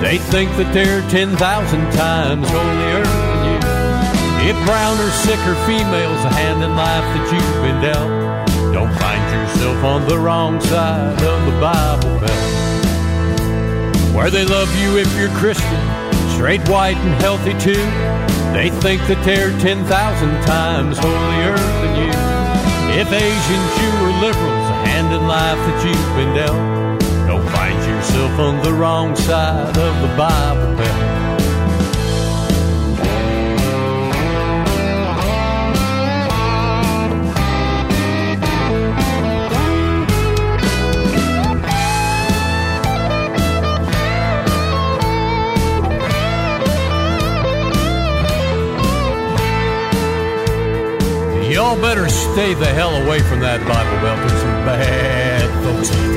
They 0.00 0.18
think 0.18 0.50
that 0.56 0.72
they're 0.74 1.00
10,000 1.10 1.38
times 1.92 2.48
holier 2.50 3.04
than 3.04 3.44
you. 3.46 3.58
If 4.50 4.56
brown 4.66 4.98
or 5.00 5.10
sick 5.10 5.38
or 5.46 5.54
female's 5.66 6.24
a 6.24 6.32
hand 6.32 6.62
in 6.62 6.76
life 6.76 7.04
that 7.14 7.32
you've 7.32 7.62
been 7.62 7.80
dealt, 7.80 8.10
don't 8.74 8.92
find 8.98 9.22
yourself 9.32 9.84
on 9.84 10.08
the 10.08 10.18
wrong 10.18 10.60
side 10.60 11.22
of 11.22 11.46
the 11.46 11.60
Bible 11.60 12.18
belt. 12.20 12.54
Where 14.14 14.30
they 14.30 14.44
love 14.44 14.68
you 14.76 14.98
if 14.98 15.10
you're 15.16 15.30
Christian, 15.30 16.03
straight, 16.44 16.68
white, 16.68 16.96
and 16.98 17.22
healthy 17.22 17.52
too. 17.54 17.86
They 18.52 18.68
think 18.84 19.00
that 19.08 19.16
they're 19.24 19.48
10,000 19.60 19.80
times 20.44 20.98
holier 20.98 21.56
than 21.56 21.96
you. 21.96 22.12
If 23.00 23.08
Asian, 23.08 23.62
Jew, 23.80 23.94
or 24.04 24.12
liberal's 24.20 24.68
a 24.68 24.76
hand 24.84 25.08
in 25.14 25.26
life 25.26 25.56
that 25.56 25.78
you've 25.86 26.16
been 26.20 26.34
dealt, 26.36 27.00
don't 27.26 27.48
find 27.48 27.80
yourself 27.88 28.38
on 28.38 28.62
the 28.62 28.74
wrong 28.74 29.16
side 29.16 29.74
of 29.78 30.02
the 30.02 30.16
Bible 30.18 30.76
belt. 30.76 31.33
Y'all 51.74 51.82
better 51.82 52.08
stay 52.08 52.54
the 52.54 52.66
hell 52.66 52.94
away 53.04 53.18
from 53.18 53.40
that 53.40 53.58
Bible 53.66 54.00
Belt. 54.00 54.20
There's 54.20 54.40
some 54.40 54.64
bad 54.64 55.64
folks 55.64 56.13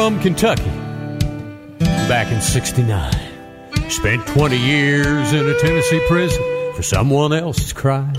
from 0.00 0.18
Kentucky 0.18 0.70
back 2.08 2.32
in 2.32 2.40
69. 2.40 3.12
Spent 3.90 4.26
20 4.28 4.56
years 4.56 5.30
in 5.34 5.46
a 5.46 5.58
Tennessee 5.58 6.02
prison 6.08 6.42
for 6.74 6.82
someone 6.82 7.34
else's 7.34 7.74
crime. 7.74 8.14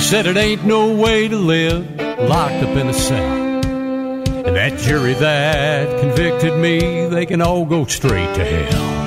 Said 0.00 0.26
it 0.26 0.36
ain't 0.36 0.66
no 0.66 0.94
way 0.94 1.28
to 1.28 1.36
live 1.36 1.88
locked 2.28 2.62
up 2.62 2.76
in 2.76 2.88
a 2.88 2.92
cell. 2.92 3.24
And 3.24 4.54
that 4.54 4.78
jury 4.80 5.14
that 5.14 5.98
convicted 6.00 6.58
me, 6.58 7.06
they 7.06 7.24
can 7.24 7.40
all 7.40 7.64
go 7.64 7.86
straight 7.86 8.34
to 8.34 8.44
hell. 8.44 9.06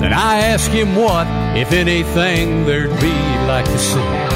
Then 0.00 0.12
I 0.12 0.40
asked 0.40 0.72
him 0.72 0.94
what, 0.94 1.26
if 1.56 1.72
anything, 1.72 2.66
there'd 2.66 3.00
be 3.00 3.14
like 3.46 3.64
to 3.64 3.78
see. 3.78 4.33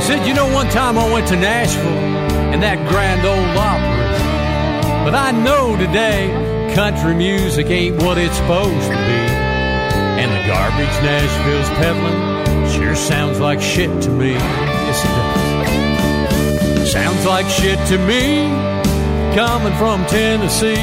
He 0.00 0.06
said, 0.06 0.26
You 0.26 0.32
know, 0.32 0.50
one 0.50 0.66
time 0.70 0.96
I 0.96 1.12
went 1.12 1.28
to 1.28 1.36
Nashville 1.36 1.84
and 1.84 2.62
that 2.62 2.78
grand 2.88 3.20
old 3.20 3.52
Opry. 3.52 5.04
But 5.04 5.14
I 5.14 5.30
know 5.30 5.76
today 5.76 6.72
country 6.74 7.14
music 7.14 7.66
ain't 7.66 8.02
what 8.02 8.16
it's 8.16 8.34
supposed 8.38 8.86
to 8.88 8.96
be. 8.96 9.22
And 10.16 10.32
the 10.32 10.40
garbage 10.48 10.96
Nashville's 11.04 11.68
peddling 11.76 12.72
sure 12.72 12.96
sounds 12.96 13.40
like 13.40 13.60
shit 13.60 13.90
to 14.04 14.10
me. 14.10 14.32
Yes, 14.32 15.04
it 15.04 15.12
does. 16.78 16.92
Sounds 16.92 17.26
like 17.26 17.46
shit 17.50 17.78
to 17.88 17.98
me 17.98 18.48
coming 19.36 19.74
from 19.74 20.06
Tennessee. 20.06 20.80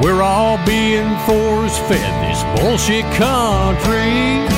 We're 0.00 0.22
all 0.22 0.56
being 0.64 1.18
force 1.28 1.78
fed 1.80 2.12
this 2.24 2.40
bullshit 2.62 3.04
country. 3.20 4.48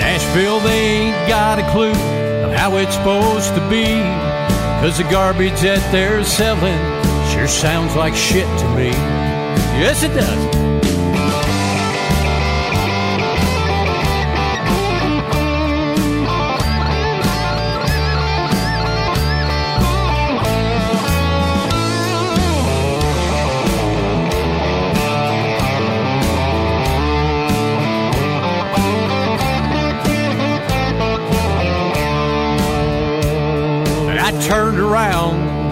Nashville, 0.00 0.60
they 0.60 0.79
clue 1.72 1.90
of 1.90 2.52
how 2.52 2.76
it's 2.76 2.94
supposed 2.94 3.54
to 3.54 3.60
be. 3.68 3.84
Cause 4.80 4.98
the 4.98 5.04
garbage 5.04 5.60
that 5.60 5.80
they're 5.92 6.24
selling 6.24 6.78
sure 7.30 7.46
sounds 7.46 7.94
like 7.94 8.14
shit 8.14 8.46
to 8.58 8.68
me. 8.74 8.90
Yes, 9.78 10.02
it 10.02 10.14
does. 10.14 10.79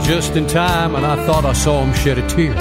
Just 0.09 0.37
in 0.37 0.47
time 0.47 0.95
and 0.95 1.05
I 1.05 1.23
thought 1.27 1.45
I 1.45 1.53
saw 1.53 1.85
him 1.85 1.93
shed 1.93 2.17
a 2.19 2.27
tear. 2.27 2.55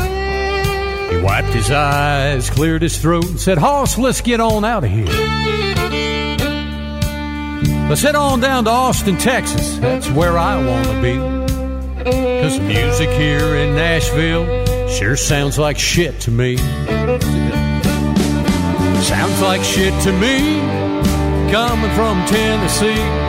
He 1.09 1.23
wiped 1.23 1.53
his 1.53 1.71
eyes, 1.71 2.49
cleared 2.49 2.81
his 2.81 2.97
throat, 2.97 3.23
and 3.23 3.39
said, 3.39 3.57
Hoss, 3.57 3.97
let's 3.97 4.19
get 4.19 4.41
on 4.41 4.65
out 4.65 4.83
of 4.83 4.89
here. 4.89 5.05
Let's 7.87 8.01
head 8.01 8.15
on 8.15 8.41
down 8.41 8.65
to 8.65 8.69
Austin, 8.69 9.17
Texas. 9.17 9.77
That's 9.77 10.09
where 10.09 10.37
I 10.37 10.61
want 10.61 10.87
to 10.87 11.01
be. 11.01 11.15
Cause 12.41 12.59
music 12.59 13.09
here 13.11 13.55
in 13.55 13.75
Nashville 13.75 14.89
sure 14.89 15.15
sounds 15.15 15.57
like 15.57 15.79
shit 15.79 16.19
to 16.21 16.31
me. 16.31 16.57
Sounds 18.97 19.41
like 19.41 19.63
shit 19.63 19.93
to 20.03 20.11
me 20.11 20.59
coming 21.49 21.91
from 21.91 22.25
Tennessee. 22.25 23.26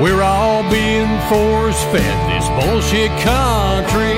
We're 0.00 0.22
all 0.22 0.62
being 0.70 1.12
force 1.28 1.84
fed 1.92 2.16
this 2.32 2.48
bullshit 2.56 3.10
country. 3.20 4.16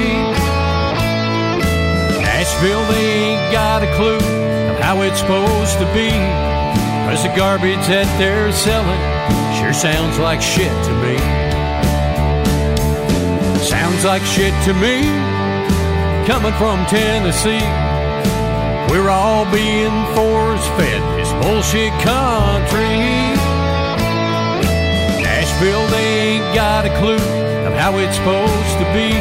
Nashville, 2.23 2.87
they 2.87 3.35
ain't 3.35 3.53
got 3.53 3.83
a 3.83 3.93
clue 3.97 4.23
of 4.71 4.79
how 4.79 5.03
it's 5.03 5.19
supposed 5.19 5.79
to 5.79 5.87
be. 5.93 6.11
Cause 7.11 7.25
the 7.25 7.35
garbage 7.35 7.85
that 7.89 8.07
they're 8.17 8.53
selling 8.53 9.03
sure 9.59 9.73
sounds 9.73 10.21
like 10.21 10.41
shit 10.41 10.71
to 10.71 10.95
me. 11.03 11.19
Sounds 13.59 14.05
like 14.05 14.23
shit 14.23 14.55
to 14.65 14.75
me 14.75 15.03
coming 16.27 16.55
from 16.63 16.87
Tennessee. 16.87 17.67
We're 18.89 19.11
all 19.11 19.45
being 19.51 20.07
force 20.15 20.65
fed 20.79 21.03
this 21.19 21.33
bullshit 21.45 21.93
country. 22.03 23.12
Nashville, 25.63 25.87
they 25.89 26.19
ain't 26.19 26.55
got 26.57 26.85
a 26.85 26.99
clue 26.99 27.15
of 27.15 27.73
how 27.75 27.97
it's 27.99 28.17
supposed 28.17 28.79
to 28.79 28.85
be. 28.93 29.13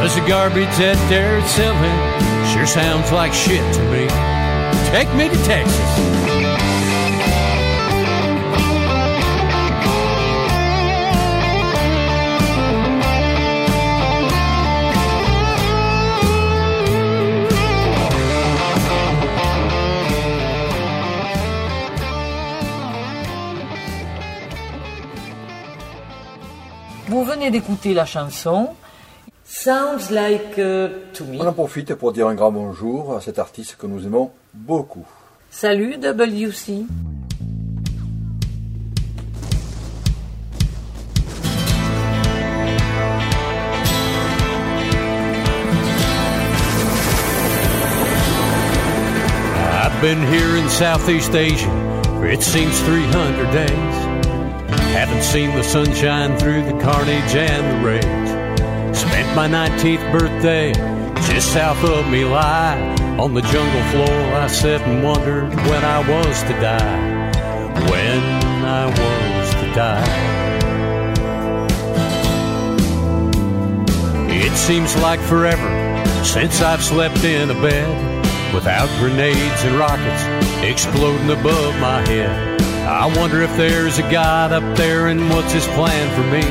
Cause 0.00 0.16
the 0.16 0.26
garbage 0.26 0.66
that 0.78 0.98
they're 1.08 1.40
selling 1.46 2.52
sure 2.52 2.66
sounds 2.66 3.12
like 3.12 3.32
shit 3.32 3.62
to 3.74 3.82
me. 3.90 4.08
Take 4.90 5.14
me 5.14 5.28
to 5.28 5.44
Texas. 5.44 6.33
Venez 27.44 27.58
d'écouter 27.58 27.94
la 27.94 28.06
chanson 28.06 28.68
Sounds 29.44 30.10
Like 30.10 30.56
uh, 30.56 30.88
to 31.12 31.24
Me. 31.26 31.40
On 31.40 31.46
en 31.46 31.52
profite 31.52 31.94
pour 31.94 32.12
dire 32.12 32.26
un 32.26 32.34
grand 32.34 32.50
bonjour 32.50 33.16
à 33.16 33.20
cet 33.20 33.38
artiste 33.38 33.76
que 33.78 33.86
nous 33.86 34.06
aimons 34.06 34.30
beaucoup. 34.54 35.06
Salut 35.50 35.96
WC. 35.98 36.86
I've 49.70 50.00
been 50.00 50.22
here 50.32 50.56
in 50.56 50.68
Southeast 50.70 51.34
Asia 51.34 51.68
for 52.04 52.26
it 52.26 52.42
seems 52.42 52.80
300 52.80 53.50
days. 53.52 54.03
Haven't 55.04 55.22
seen 55.22 55.50
the 55.50 55.62
sunshine 55.62 56.38
through 56.38 56.62
the 56.64 56.78
carnage 56.80 57.34
and 57.34 57.62
the 57.70 57.86
rage. 57.86 58.96
Spent 58.96 59.36
my 59.36 59.46
19th 59.46 60.18
birthday 60.18 60.72
just 61.26 61.52
south 61.52 61.84
of 61.84 62.06
My 62.06 62.22
Lai. 62.22 62.96
On 63.18 63.34
the 63.34 63.42
jungle 63.42 63.82
floor, 63.90 64.08
I 64.32 64.46
sat 64.46 64.80
and 64.80 65.04
wondered 65.04 65.54
when 65.68 65.84
I 65.84 65.98
was 66.08 66.42
to 66.44 66.54
die. 66.58 67.30
When 67.90 68.22
I 68.64 68.86
was 68.86 69.54
to 69.56 69.74
die. 69.74 70.08
It 74.30 74.56
seems 74.56 74.96
like 74.96 75.20
forever 75.20 75.68
since 76.24 76.62
I've 76.62 76.82
slept 76.82 77.22
in 77.24 77.50
a 77.50 77.54
bed 77.60 78.54
without 78.54 78.88
grenades 78.98 79.64
and 79.64 79.76
rockets 79.76 80.24
exploding 80.64 81.28
above 81.28 81.78
my 81.78 82.00
head. 82.08 82.53
I 82.86 83.12
wonder 83.16 83.40
if 83.42 83.56
there's 83.56 83.98
a 83.98 84.02
God 84.10 84.52
up 84.52 84.76
there 84.76 85.08
and 85.08 85.30
what's 85.30 85.52
his 85.52 85.66
plan 85.68 86.06
for 86.14 86.26
me. 86.30 86.44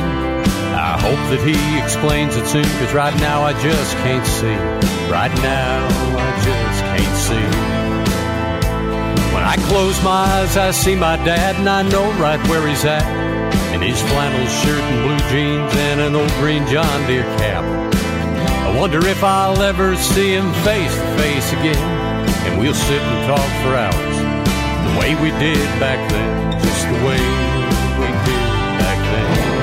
I 0.74 1.00
hope 1.00 1.22
that 1.30 1.42
he 1.46 1.54
explains 1.84 2.36
it 2.36 2.48
soon, 2.48 2.64
cause 2.64 2.94
right 2.94 3.16
now 3.22 3.44
I 3.44 3.54
just 3.62 3.96
can't 3.98 4.26
see. 4.26 4.58
Right 5.12 5.34
now 5.42 5.88
I 6.18 6.30
just 6.42 6.80
can't 6.90 7.18
see. 7.22 7.74
When 9.34 9.44
I 9.44 9.56
close 9.70 10.02
my 10.04 10.26
eyes, 10.26 10.58
I 10.58 10.72
see 10.72 10.96
my 10.96 11.18
dad, 11.18 11.56
and 11.58 11.70
I 11.70 11.84
know 11.84 12.12
right 12.20 12.42
where 12.48 12.68
he's 12.68 12.84
at. 12.84 13.06
In 13.74 13.82
his 13.82 14.02
flannel 14.02 14.48
shirt 14.48 14.82
and 14.82 15.06
blue 15.06 15.30
jeans 15.30 15.74
and 15.76 16.02
an 16.02 16.16
old 16.16 16.32
green 16.42 16.66
John 16.68 17.08
Deere 17.08 17.24
cap. 17.38 17.64
I 18.66 18.76
wonder 18.76 19.06
if 19.06 19.24
I'll 19.24 19.62
ever 19.62 19.96
see 19.96 20.34
him 20.34 20.52
face 20.66 20.96
to 20.96 21.18
face 21.18 21.52
again. 21.54 21.78
And 22.48 22.60
we'll 22.60 22.74
sit 22.74 23.02
and 23.02 23.28
talk 23.28 23.50
for 23.62 23.76
hours. 23.76 24.33
We 25.24 25.30
did 25.40 25.80
back 25.80 26.12
then. 26.12 26.52
Just 26.62 26.86
the 26.86 26.96
way 26.96 27.22
we 27.98 28.08
did 28.26 28.44
back 28.78 29.00
then. 29.08 29.54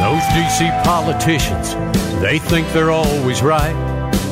Those 0.00 0.24
DC 0.34 0.82
politicians, 0.82 1.74
they 2.20 2.38
think 2.38 2.66
they're 2.72 2.90
always 2.90 3.42
right, 3.42 3.74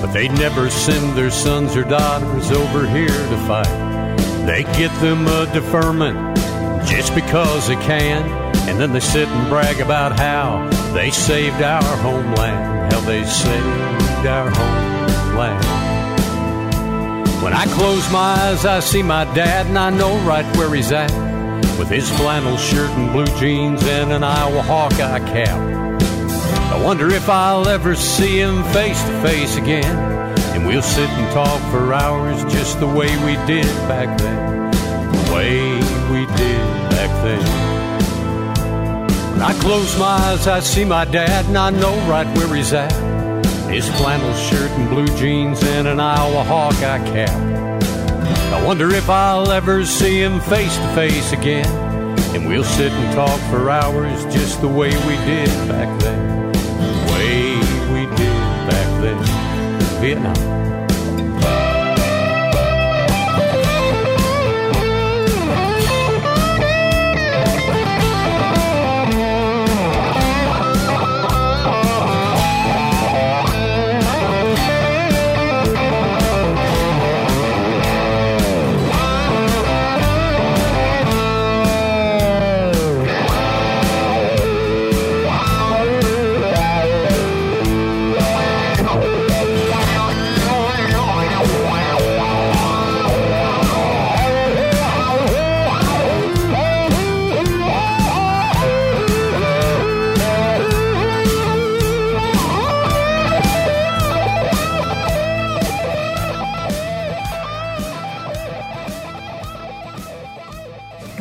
but 0.00 0.12
they'd 0.12 0.32
never 0.32 0.70
send 0.70 1.16
their 1.16 1.30
sons 1.30 1.76
or 1.76 1.84
daughters 1.84 2.50
over 2.50 2.86
here 2.86 3.08
to 3.08 3.36
fight. 3.46 4.16
They 4.46 4.64
get 4.78 4.92
them 5.00 5.26
a 5.26 5.46
deferment 5.52 6.36
just 6.86 7.14
because 7.14 7.68
they 7.68 7.76
can, 7.76 8.22
and 8.68 8.80
then 8.80 8.92
they 8.92 9.00
sit 9.00 9.28
and 9.28 9.48
brag 9.48 9.80
about 9.80 10.18
how 10.18 10.68
they 10.92 11.10
saved 11.10 11.62
our 11.62 11.96
homeland, 11.98 12.92
how 12.92 13.00
they 13.00 13.24
saved 13.24 14.26
our 14.26 14.50
homeland. 14.50 15.64
When 17.42 17.52
I 17.52 17.66
close 17.74 18.10
my 18.10 18.18
eyes, 18.18 18.64
I 18.64 18.80
see 18.80 19.02
my 19.02 19.24
dad, 19.34 19.66
and 19.66 19.78
I 19.78 19.90
know 19.90 20.16
right 20.26 20.46
where 20.56 20.74
he's 20.74 20.90
at 20.92 21.10
with 21.78 21.88
his 21.88 22.10
flannel 22.16 22.56
shirt 22.56 22.90
and 22.90 23.12
blue 23.12 23.26
jeans 23.38 23.82
and 23.84 24.10
an 24.12 24.24
Iowa 24.24 24.62
Hawkeye 24.62 25.20
cap. 25.20 25.75
Wonder 26.86 27.12
if 27.12 27.28
I'll 27.28 27.66
ever 27.66 27.96
see 27.96 28.38
him 28.38 28.62
face 28.72 29.02
to 29.02 29.20
face 29.20 29.56
again. 29.56 29.96
And 30.54 30.64
we'll 30.64 30.82
sit 30.82 31.10
and 31.10 31.32
talk 31.32 31.60
for 31.72 31.92
hours 31.92 32.40
just 32.44 32.78
the 32.78 32.86
way 32.86 33.08
we 33.24 33.34
did 33.44 33.66
back 33.88 34.16
then. 34.18 34.70
The 34.70 35.34
way 35.34 35.74
we 36.12 36.26
did 36.36 36.90
back 36.90 37.10
then. 37.24 37.42
When 39.32 39.42
I 39.42 39.52
close 39.54 39.98
my 39.98 40.04
eyes, 40.04 40.46
I 40.46 40.60
see 40.60 40.84
my 40.84 41.04
dad, 41.04 41.46
and 41.46 41.58
I 41.58 41.70
know 41.70 41.92
right 42.08 42.28
where 42.38 42.54
he's 42.54 42.72
at. 42.72 42.92
His 43.68 43.88
flannel 43.96 44.32
shirt 44.34 44.70
and 44.70 44.88
blue 44.88 45.08
jeans 45.18 45.64
and 45.64 45.88
an 45.88 45.98
Iowa 45.98 46.44
Hawkeye 46.44 47.04
cap. 47.10 47.82
I 48.54 48.64
wonder 48.64 48.94
if 48.94 49.10
I'll 49.10 49.50
ever 49.50 49.84
see 49.84 50.22
him 50.22 50.38
face 50.38 50.76
to 50.76 50.94
face 50.94 51.32
again. 51.32 51.66
And 52.32 52.48
we'll 52.48 52.62
sit 52.62 52.92
and 52.92 53.12
talk 53.12 53.40
for 53.50 53.70
hours 53.70 54.22
just 54.32 54.60
the 54.60 54.68
way 54.68 54.90
we 55.08 55.16
did 55.26 55.48
back 55.68 56.00
then. 56.02 56.35
Back 59.14 60.85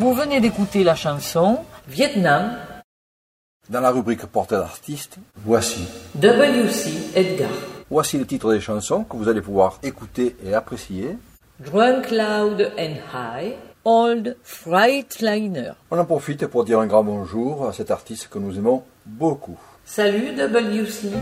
Vous 0.06 0.14
venez 0.14 0.40
d'écouter 0.40 0.84
la 0.84 0.94
chanson 0.94 1.58
Vietnam, 1.88 2.58
Dans 3.72 3.82
la 3.82 3.90
rubrique 3.90 4.24
portrait 4.28 4.58
d'artiste, 4.58 5.18
voici. 5.36 5.88
WC 6.14 6.92
Edgar. 7.16 7.50
Voici 7.90 8.20
les 8.20 8.26
titres 8.26 8.54
des 8.54 8.60
chansons 8.60 9.04
que 9.04 9.18
vous 9.18 9.30
allez 9.30 9.42
pouvoir 9.42 9.80
écouter 9.82 10.36
et 10.46 10.54
apprécier. 10.54 11.18
Drunk 11.60 12.12
Loud 12.12 12.72
and 12.78 12.98
High, 13.16 13.56
Old 13.84 14.38
Freightliner. 14.44 15.72
On 15.90 15.98
en 15.98 16.06
profite 16.06 16.46
pour 16.46 16.66
dire 16.66 16.80
un 16.80 16.86
grand 16.86 17.04
bonjour 17.04 17.68
à 17.68 17.74
cet 17.74 17.90
artiste 17.90 18.28
que 18.28 18.38
nous 18.38 18.60
aimons 18.60 18.84
beaucoup. 19.08 19.58
Salut 19.86 20.36
WC. 20.38 21.14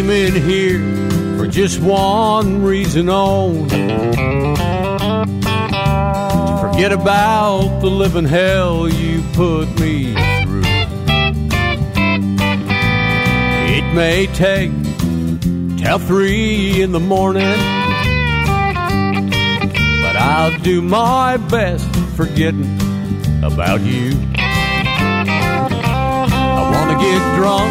Came 0.00 0.10
in 0.10 0.34
here 0.34 0.80
for 1.36 1.46
just 1.46 1.78
one 1.80 2.62
reason 2.62 3.10
only 3.10 3.68
to 3.68 3.76
forget 6.58 6.90
about 6.90 7.80
the 7.80 7.90
living 7.90 8.24
hell 8.24 8.88
you 8.88 9.22
put 9.34 9.68
me 9.78 10.14
through. 10.42 10.62
It 13.68 13.94
may 13.94 14.26
take 14.28 14.70
till 15.76 15.98
three 15.98 16.80
in 16.80 16.92
the 16.92 17.00
morning, 17.00 17.58
but 20.00 20.16
I'll 20.16 20.58
do 20.60 20.80
my 20.80 21.36
best 21.36 21.84
forgetting 22.16 22.64
about 23.42 23.82
you. 23.82 24.12
I 25.92 26.70
wanna 26.72 26.98
get 26.98 27.36
drunk. 27.36 27.70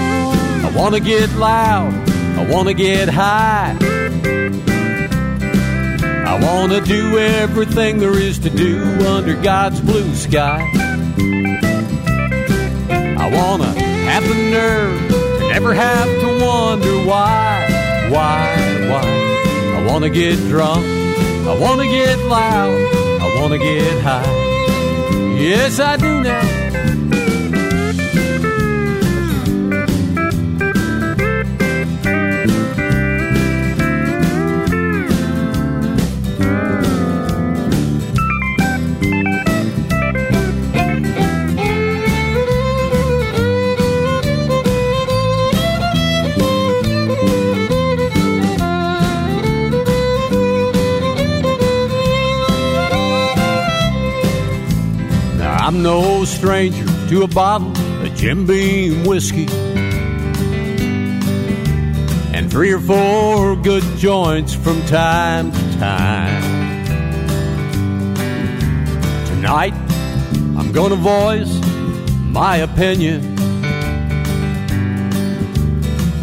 I 0.64 0.72
wanna 0.76 1.00
get 1.00 1.32
loud. 1.34 2.19
I 2.40 2.46
wanna 2.46 2.74
get 2.74 3.10
high. 3.10 3.76
I 6.26 6.40
wanna 6.42 6.80
do 6.80 7.18
everything 7.20 7.98
there 8.00 8.18
is 8.18 8.40
to 8.40 8.50
do 8.50 8.82
under 9.06 9.36
God's 9.36 9.82
blue 9.82 10.16
sky. 10.16 10.62
I 12.90 13.30
wanna 13.36 13.72
have 14.08 14.26
the 14.26 14.36
nerve 14.52 15.10
to 15.10 15.50
never 15.50 15.74
have 15.74 16.08
to 16.22 16.46
wonder 16.46 16.96
why, 17.06 17.68
why, 18.10 18.56
why. 18.90 19.04
I 19.76 19.86
wanna 19.92 20.10
get 20.10 20.38
drunk, 20.48 20.86
I 21.46 21.58
wanna 21.60 21.88
get 21.88 22.20
loud, 22.20 22.80
I 23.22 23.38
wanna 23.42 23.58
get 23.58 24.02
high. 24.02 25.36
Yes, 25.38 25.82
I 25.82 25.98
do 25.98 26.22
now. 26.22 26.49
No 55.80 56.26
stranger 56.26 56.86
to 57.08 57.24
a 57.24 57.28
bottle 57.28 57.72
of 57.72 58.14
Jim 58.14 58.46
Beam 58.46 59.06
whiskey 59.06 59.48
and 62.36 62.52
three 62.52 62.74
or 62.74 62.80
four 62.80 63.56
good 63.56 63.84
joints 63.98 64.54
from 64.54 64.82
time 64.88 65.54
to 65.54 65.80
time. 65.80 66.44
Tonight, 69.28 69.74
I'm 70.58 70.74
gonna 70.74 70.98
voice 70.98 71.62
my 72.26 72.58
opinion 72.58 73.24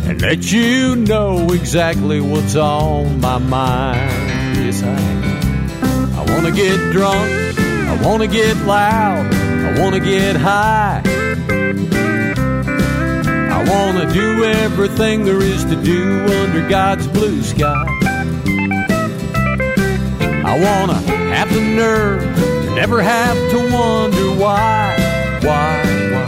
and 0.07 0.21
let 0.21 0.53
you 0.53 0.97
know 0.97 1.49
exactly 1.51 2.21
what's 2.21 2.57
on 2.57 3.21
my 3.21 3.39
mind. 3.39 4.59
Yes, 4.59 4.83
I. 4.83 6.21
I 6.21 6.25
wanna 6.35 6.51
get 6.51 6.93
drunk. 6.93 7.47
I 7.89 8.03
wanna 8.03 8.27
get 8.27 8.57
loud, 8.67 9.33
I 9.67 9.81
wanna 9.81 10.01
get 10.01 10.37
high. 10.37 11.03
I 13.51 13.65
wanna 13.69 14.13
do 14.13 14.45
everything 14.45 15.25
there 15.25 15.43
is 15.43 15.65
to 15.65 15.77
do 15.77 16.25
under 16.25 16.69
God's 16.69 17.07
blue 17.09 17.43
sky. 17.43 17.85
I 20.51 20.55
wanna 20.67 20.99
have 21.35 21.53
the 21.53 21.61
nerve 21.61 22.23
to 22.23 22.75
never 22.77 23.03
have 23.03 23.37
to 23.51 23.59
wonder 23.75 24.31
why, 24.41 24.95
why, 25.43 25.83
why. 26.13 26.27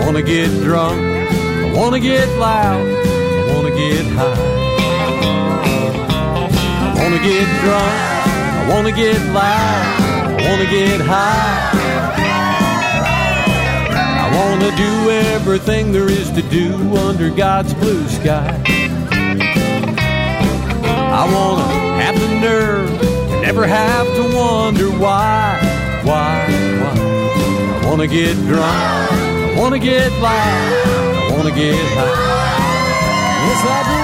I 0.00 0.04
wanna 0.04 0.22
get 0.22 0.50
drunk, 0.64 1.00
I 1.00 1.72
wanna 1.72 2.00
get 2.00 2.28
loud, 2.36 2.84
I 2.84 3.54
wanna 3.54 3.70
get 3.70 4.04
high. 4.18 4.60
I 6.82 7.02
wanna 7.02 7.22
get 7.22 7.46
drunk, 7.62 7.94
I 8.58 8.68
wanna 8.72 8.92
get 8.92 9.20
loud. 9.32 10.00
I 10.40 10.48
wanna 10.48 10.70
get 10.70 11.00
high. 11.00 11.79
I 14.40 14.48
wanna 14.48 14.74
do 14.74 15.10
everything 15.10 15.92
there 15.92 16.08
is 16.08 16.30
to 16.30 16.40
do 16.40 16.72
under 16.96 17.28
God's 17.28 17.74
blue 17.74 18.08
sky. 18.08 18.58
I 21.12 21.30
wanna 21.30 21.68
have 22.00 22.18
the 22.18 22.28
nerve 22.40 22.88
to 23.00 23.40
never 23.42 23.66
have 23.66 24.06
to 24.06 24.22
wonder 24.34 24.88
why, 24.98 25.58
why, 26.04 26.46
why. 26.80 26.94
I 27.76 27.86
wanna 27.86 28.06
get 28.06 28.34
drunk, 28.46 29.12
I 29.12 29.54
wanna 29.58 29.78
get 29.78 30.10
loud, 30.22 30.32
I 30.32 31.36
wanna 31.36 31.50
get 31.50 31.76
high. 31.92 32.40
Yes, 33.44 33.62
I 33.66 33.82
do. 33.90 34.00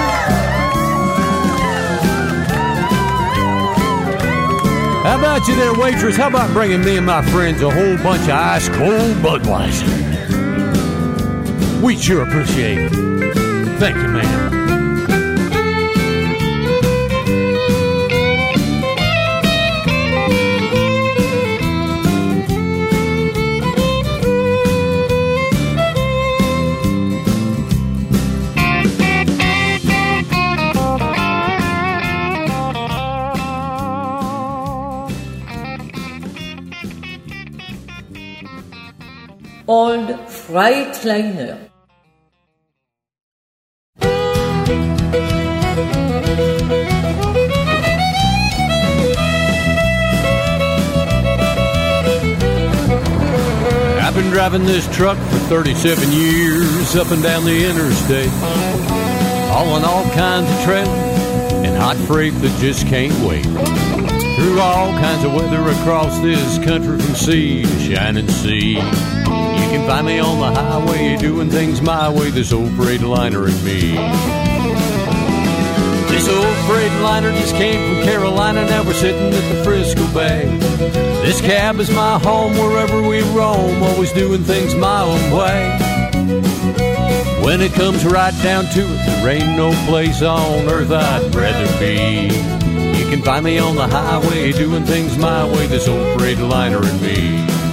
How 5.07 5.17
about 5.17 5.47
you 5.47 5.55
there, 5.55 5.73
waitress? 5.73 6.15
How 6.15 6.27
about 6.27 6.53
bringing 6.53 6.83
me 6.85 6.97
and 6.97 7.07
my 7.07 7.23
friends 7.31 7.63
a 7.63 7.71
whole 7.71 7.97
bunch 8.03 8.23
of 8.23 8.29
ice 8.29 8.69
cold 8.69 9.15
Budweiser? 9.23 10.06
We'd 11.81 12.01
sure 12.01 12.23
appreciate 12.23 12.79
it. 12.79 12.91
Thank 13.79 13.95
you, 13.97 14.07
ma'am. 14.09 14.47
Old 39.69 40.07
Freightliner. 40.27 41.66
Driving 54.49 54.65
this 54.65 54.87
truck 54.95 55.17
for 55.17 55.39
37 55.49 56.09
years 56.13 56.95
up 56.95 57.11
and 57.11 57.21
down 57.21 57.43
the 57.43 57.69
interstate, 57.69 58.29
hauling 59.51 59.83
all 59.83 60.09
kinds 60.11 60.49
of 60.49 60.63
trailers 60.63 60.87
and 61.65 61.75
hot 61.75 61.97
freight 62.07 62.31
that 62.35 62.57
just 62.61 62.87
can't 62.87 63.13
wait. 63.27 63.43
Through 63.43 64.61
all 64.61 64.93
kinds 65.01 65.25
of 65.25 65.33
weather 65.33 65.61
across 65.81 66.17
this 66.19 66.59
country 66.59 66.97
from 66.97 67.13
sea 67.13 67.63
to 67.63 67.79
shining 67.93 68.29
sea. 68.29 68.75
You 68.75 69.67
can 69.67 69.85
find 69.85 70.07
me 70.07 70.19
on 70.19 70.39
the 70.39 70.61
highway 70.61 71.17
doing 71.17 71.49
things 71.49 71.81
my 71.81 72.09
way, 72.09 72.29
this 72.29 72.53
old 72.53 72.69
Freightliner 72.69 73.49
and 73.49 73.65
me. 73.65 74.46
This 76.17 76.29
old 76.29 76.55
Freightliner 76.65 77.31
just 77.39 77.53
came 77.53 77.93
from 77.93 78.03
Carolina, 78.03 78.65
now 78.65 78.83
we're 78.83 78.93
sitting 78.93 79.31
at 79.31 79.53
the 79.53 79.63
Frisco 79.63 80.03
Bay. 80.15 80.47
This 81.21 81.39
cab 81.41 81.79
is 81.79 81.91
my 81.91 82.17
home 82.17 82.53
wherever 82.53 83.07
we 83.07 83.21
roam, 83.37 83.83
always 83.83 84.11
doing 84.13 84.41
things 84.41 84.73
my 84.73 85.03
own 85.03 85.31
way. 85.31 85.77
When 87.45 87.61
it 87.61 87.71
comes 87.73 88.03
right 88.03 88.33
down 88.41 88.65
to 88.65 88.79
it, 88.79 89.05
there 89.05 89.29
ain't 89.29 89.55
no 89.55 89.71
place 89.85 90.23
on 90.23 90.67
earth 90.67 90.89
I'd 90.89 91.35
rather 91.35 91.79
be. 91.79 92.33
You 92.97 93.07
can 93.11 93.21
find 93.21 93.45
me 93.45 93.59
on 93.59 93.75
the 93.75 93.85
highway 93.85 94.51
doing 94.53 94.85
things 94.85 95.19
my 95.19 95.45
way, 95.45 95.67
this 95.67 95.87
old 95.87 96.19
Freightliner 96.19 96.83
and 96.83 96.99
me. 96.99 97.66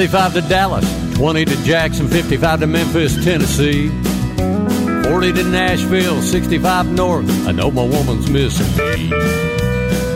Thirty-five 0.00 0.32
to 0.32 0.40
Dallas, 0.40 1.14
twenty 1.14 1.44
to 1.44 1.62
Jackson, 1.62 2.08
fifty-five 2.08 2.60
to 2.60 2.66
Memphis, 2.66 3.22
Tennessee. 3.22 3.90
40 5.04 5.32
to 5.34 5.44
Nashville, 5.44 6.22
65 6.22 6.86
north. 6.86 7.28
I 7.46 7.52
know 7.52 7.70
my 7.70 7.82
woman's 7.82 8.30
missing 8.30 8.66
me. 8.78 9.10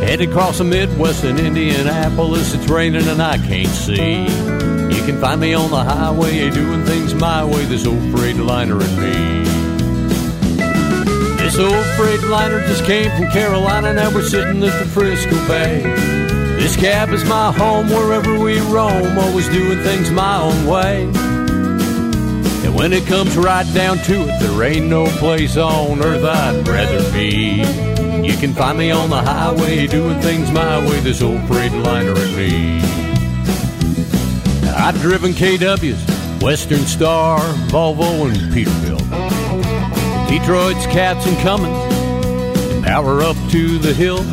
Headed 0.07 0.31
across 0.31 0.57
the 0.57 0.65
Midwest 0.65 1.25
in 1.25 1.39
Indianapolis, 1.39 2.55
it's 2.55 2.67
raining 2.67 3.07
and 3.07 3.21
I 3.21 3.37
can't 3.37 3.69
see. 3.69 4.23
You 4.23 5.05
can 5.05 5.21
find 5.21 5.39
me 5.39 5.53
on 5.53 5.71
the 5.71 5.85
highway 5.85 6.49
doing 6.49 6.87
things 6.87 7.13
my 7.13 7.45
way, 7.45 7.67
this 7.67 7.87
old 7.87 7.99
Freightliner 8.05 8.81
and 8.83 8.97
me. 8.99 9.45
This 11.43 11.59
old 11.59 11.85
Freightliner 11.99 12.67
just 12.69 12.87
came 12.87 13.11
from 13.11 13.31
Carolina, 13.33 13.93
now 13.93 14.09
we're 14.15 14.27
sitting 14.27 14.65
at 14.65 14.79
the 14.79 14.87
Frisco 14.87 15.47
Bay. 15.47 16.44
This 16.65 16.77
cab 16.77 17.11
is 17.11 17.23
my 17.27 17.53
home 17.53 17.91
wherever 17.91 18.39
we 18.39 18.59
roam, 18.59 19.19
always 19.19 19.47
doing 19.51 19.79
things 19.81 20.11
my 20.11 20.41
own 20.41 20.67
way. 20.67 21.03
And 22.65 22.75
when 22.75 22.95
it 22.95 23.05
comes 23.05 23.37
right 23.37 23.71
down 23.75 23.99
to 23.99 24.23
it, 24.23 24.41
there 24.41 24.63
ain't 24.63 24.87
no 24.87 25.05
place 25.19 25.59
on 25.59 26.03
earth 26.03 26.25
I'd 26.25 26.67
rather 26.67 27.13
be. 27.13 27.57
You 28.27 28.35
can 28.39 28.55
find 28.55 28.79
me 28.79 28.91
on 28.91 29.11
the 29.11 29.21
highway 29.21 29.87
doing 29.87 30.19
things 30.23 30.51
my 30.53 30.79
way, 30.79 31.01
this 31.01 31.21
old 31.21 31.43
Freightliner 31.43 32.17
and 32.17 32.35
me. 32.35 32.81
I've 34.71 34.99
driven 35.03 35.33
KWs, 35.33 36.43
Western 36.43 36.87
Star, 36.87 37.41
Volvo, 37.69 38.27
and 38.27 38.39
Peterbilt. 38.55 39.05
Detroit's 40.31 40.87
Cats 40.87 41.27
and 41.27 41.37
Cummins, 41.41 42.87
power 42.87 43.21
up 43.21 43.37
to 43.51 43.77
the 43.77 43.93
hill. 43.93 44.25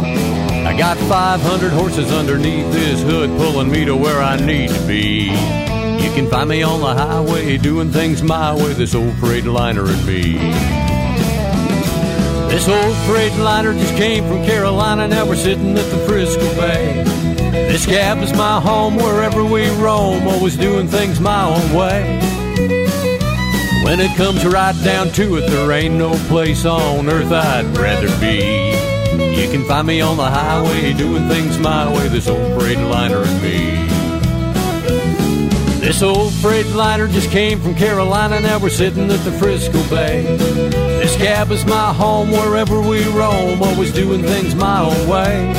I 0.72 0.78
got 0.78 0.98
500 0.98 1.74
horses 1.74 2.14
underneath 2.14 2.72
this 2.72 3.02
hood, 3.04 3.30
pulling 3.32 3.70
me 3.70 3.84
to 3.84 3.94
where 3.94 4.22
I 4.22 4.38
need 4.38 4.70
to 4.70 4.88
be. 4.88 5.24
You 5.26 6.12
can 6.14 6.30
find 6.30 6.48
me 6.48 6.64
on 6.64 6.80
the 6.80 6.94
highway, 6.94 7.58
doing 7.58 7.92
things 7.92 8.24
my 8.24 8.56
way, 8.56 8.72
this 8.72 8.96
old 8.96 9.14
Freightliner 9.16 9.86
and 9.86 10.08
me. 10.08 10.38
This 12.48 12.70
old 12.70 12.96
Freightliner 13.06 13.78
just 13.78 13.98
came 13.98 14.26
from 14.30 14.46
Carolina, 14.46 15.10
now 15.10 15.26
we're 15.26 15.36
sitting 15.36 15.78
at 15.78 15.92
the 15.92 15.98
Frisco 16.08 16.56
Bay. 16.56 17.04
This 17.52 17.86
cab 17.86 18.20
is 18.20 18.32
my 18.32 18.62
home 18.62 18.96
wherever 18.96 19.44
we 19.44 19.70
roam, 19.72 20.26
always 20.26 20.56
doing 20.56 20.88
things 20.88 21.20
my 21.20 21.54
own 21.54 21.74
way. 21.74 22.18
When 23.84 24.00
it 24.00 24.16
comes 24.16 24.46
right 24.46 24.82
down 24.86 25.10
to 25.12 25.36
it, 25.36 25.50
there 25.50 25.74
ain't 25.74 25.96
no 25.96 26.14
place 26.30 26.64
on 26.64 27.10
earth 27.10 27.34
I'd 27.34 27.78
rather 27.78 28.08
be. 28.22 29.01
You 29.12 29.50
can 29.52 29.66
find 29.66 29.88
me 29.88 30.02
on 30.02 30.18
the 30.18 30.30
highway 30.30 30.94
doing 30.94 31.28
things 31.28 31.58
my 31.60 31.92
way, 31.92 32.08
this 32.08 32.28
old 32.28 32.40
Freightliner 32.60 33.26
and 33.26 33.42
me. 33.42 33.82
This 35.80 36.02
old 36.02 36.32
Freightliner 36.34 37.12
just 37.12 37.30
came 37.32 37.60
from 37.60 37.76
Carolina, 37.76 38.40
now 38.40 38.60
we're 38.60 38.70
sitting 38.70 39.12
at 39.12 39.24
the 39.26 39.32
Frisco 39.34 39.84
Bay. 39.90 40.24
This 41.02 41.18
cab 41.18 41.52
is 41.52 41.66
my 41.66 41.92
home 41.92 42.32
wherever 42.32 42.80
we 42.80 43.04
roam, 43.10 43.62
always 43.62 43.92
doing 43.92 44.22
things 44.22 44.56
my 44.56 44.80
own 44.80 45.08
way. 45.08 45.52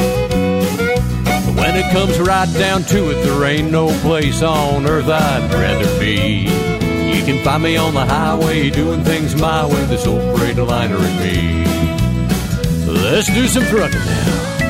But 1.25 1.55
when 1.57 1.77
it 1.77 1.93
comes 1.93 2.19
right 2.21 2.51
down 2.55 2.85
to 2.85 3.11
it, 3.11 3.23
there 3.25 3.45
ain't 3.45 3.71
no 3.71 3.89
place 4.01 4.43
on 4.43 4.87
earth 4.87 5.09
I'd 5.09 5.53
rather 5.53 5.99
be. 5.99 6.45
You 7.15 7.25
can 7.25 7.45
find 7.45 7.63
me 7.63 7.77
on 7.77 7.93
the 7.93 8.07
highway 8.07 8.71
doing 8.71 9.05
things 9.05 9.35
my 9.35 9.67
way, 9.67 9.85
this 9.87 10.07
old 10.07 10.23
Freightliner 10.39 10.99
and 10.99 11.19
me. 11.21 12.02
Let's 12.93 13.26
do 13.32 13.49
some 13.49 13.64
trucking 13.64 13.99
now. 14.01 14.62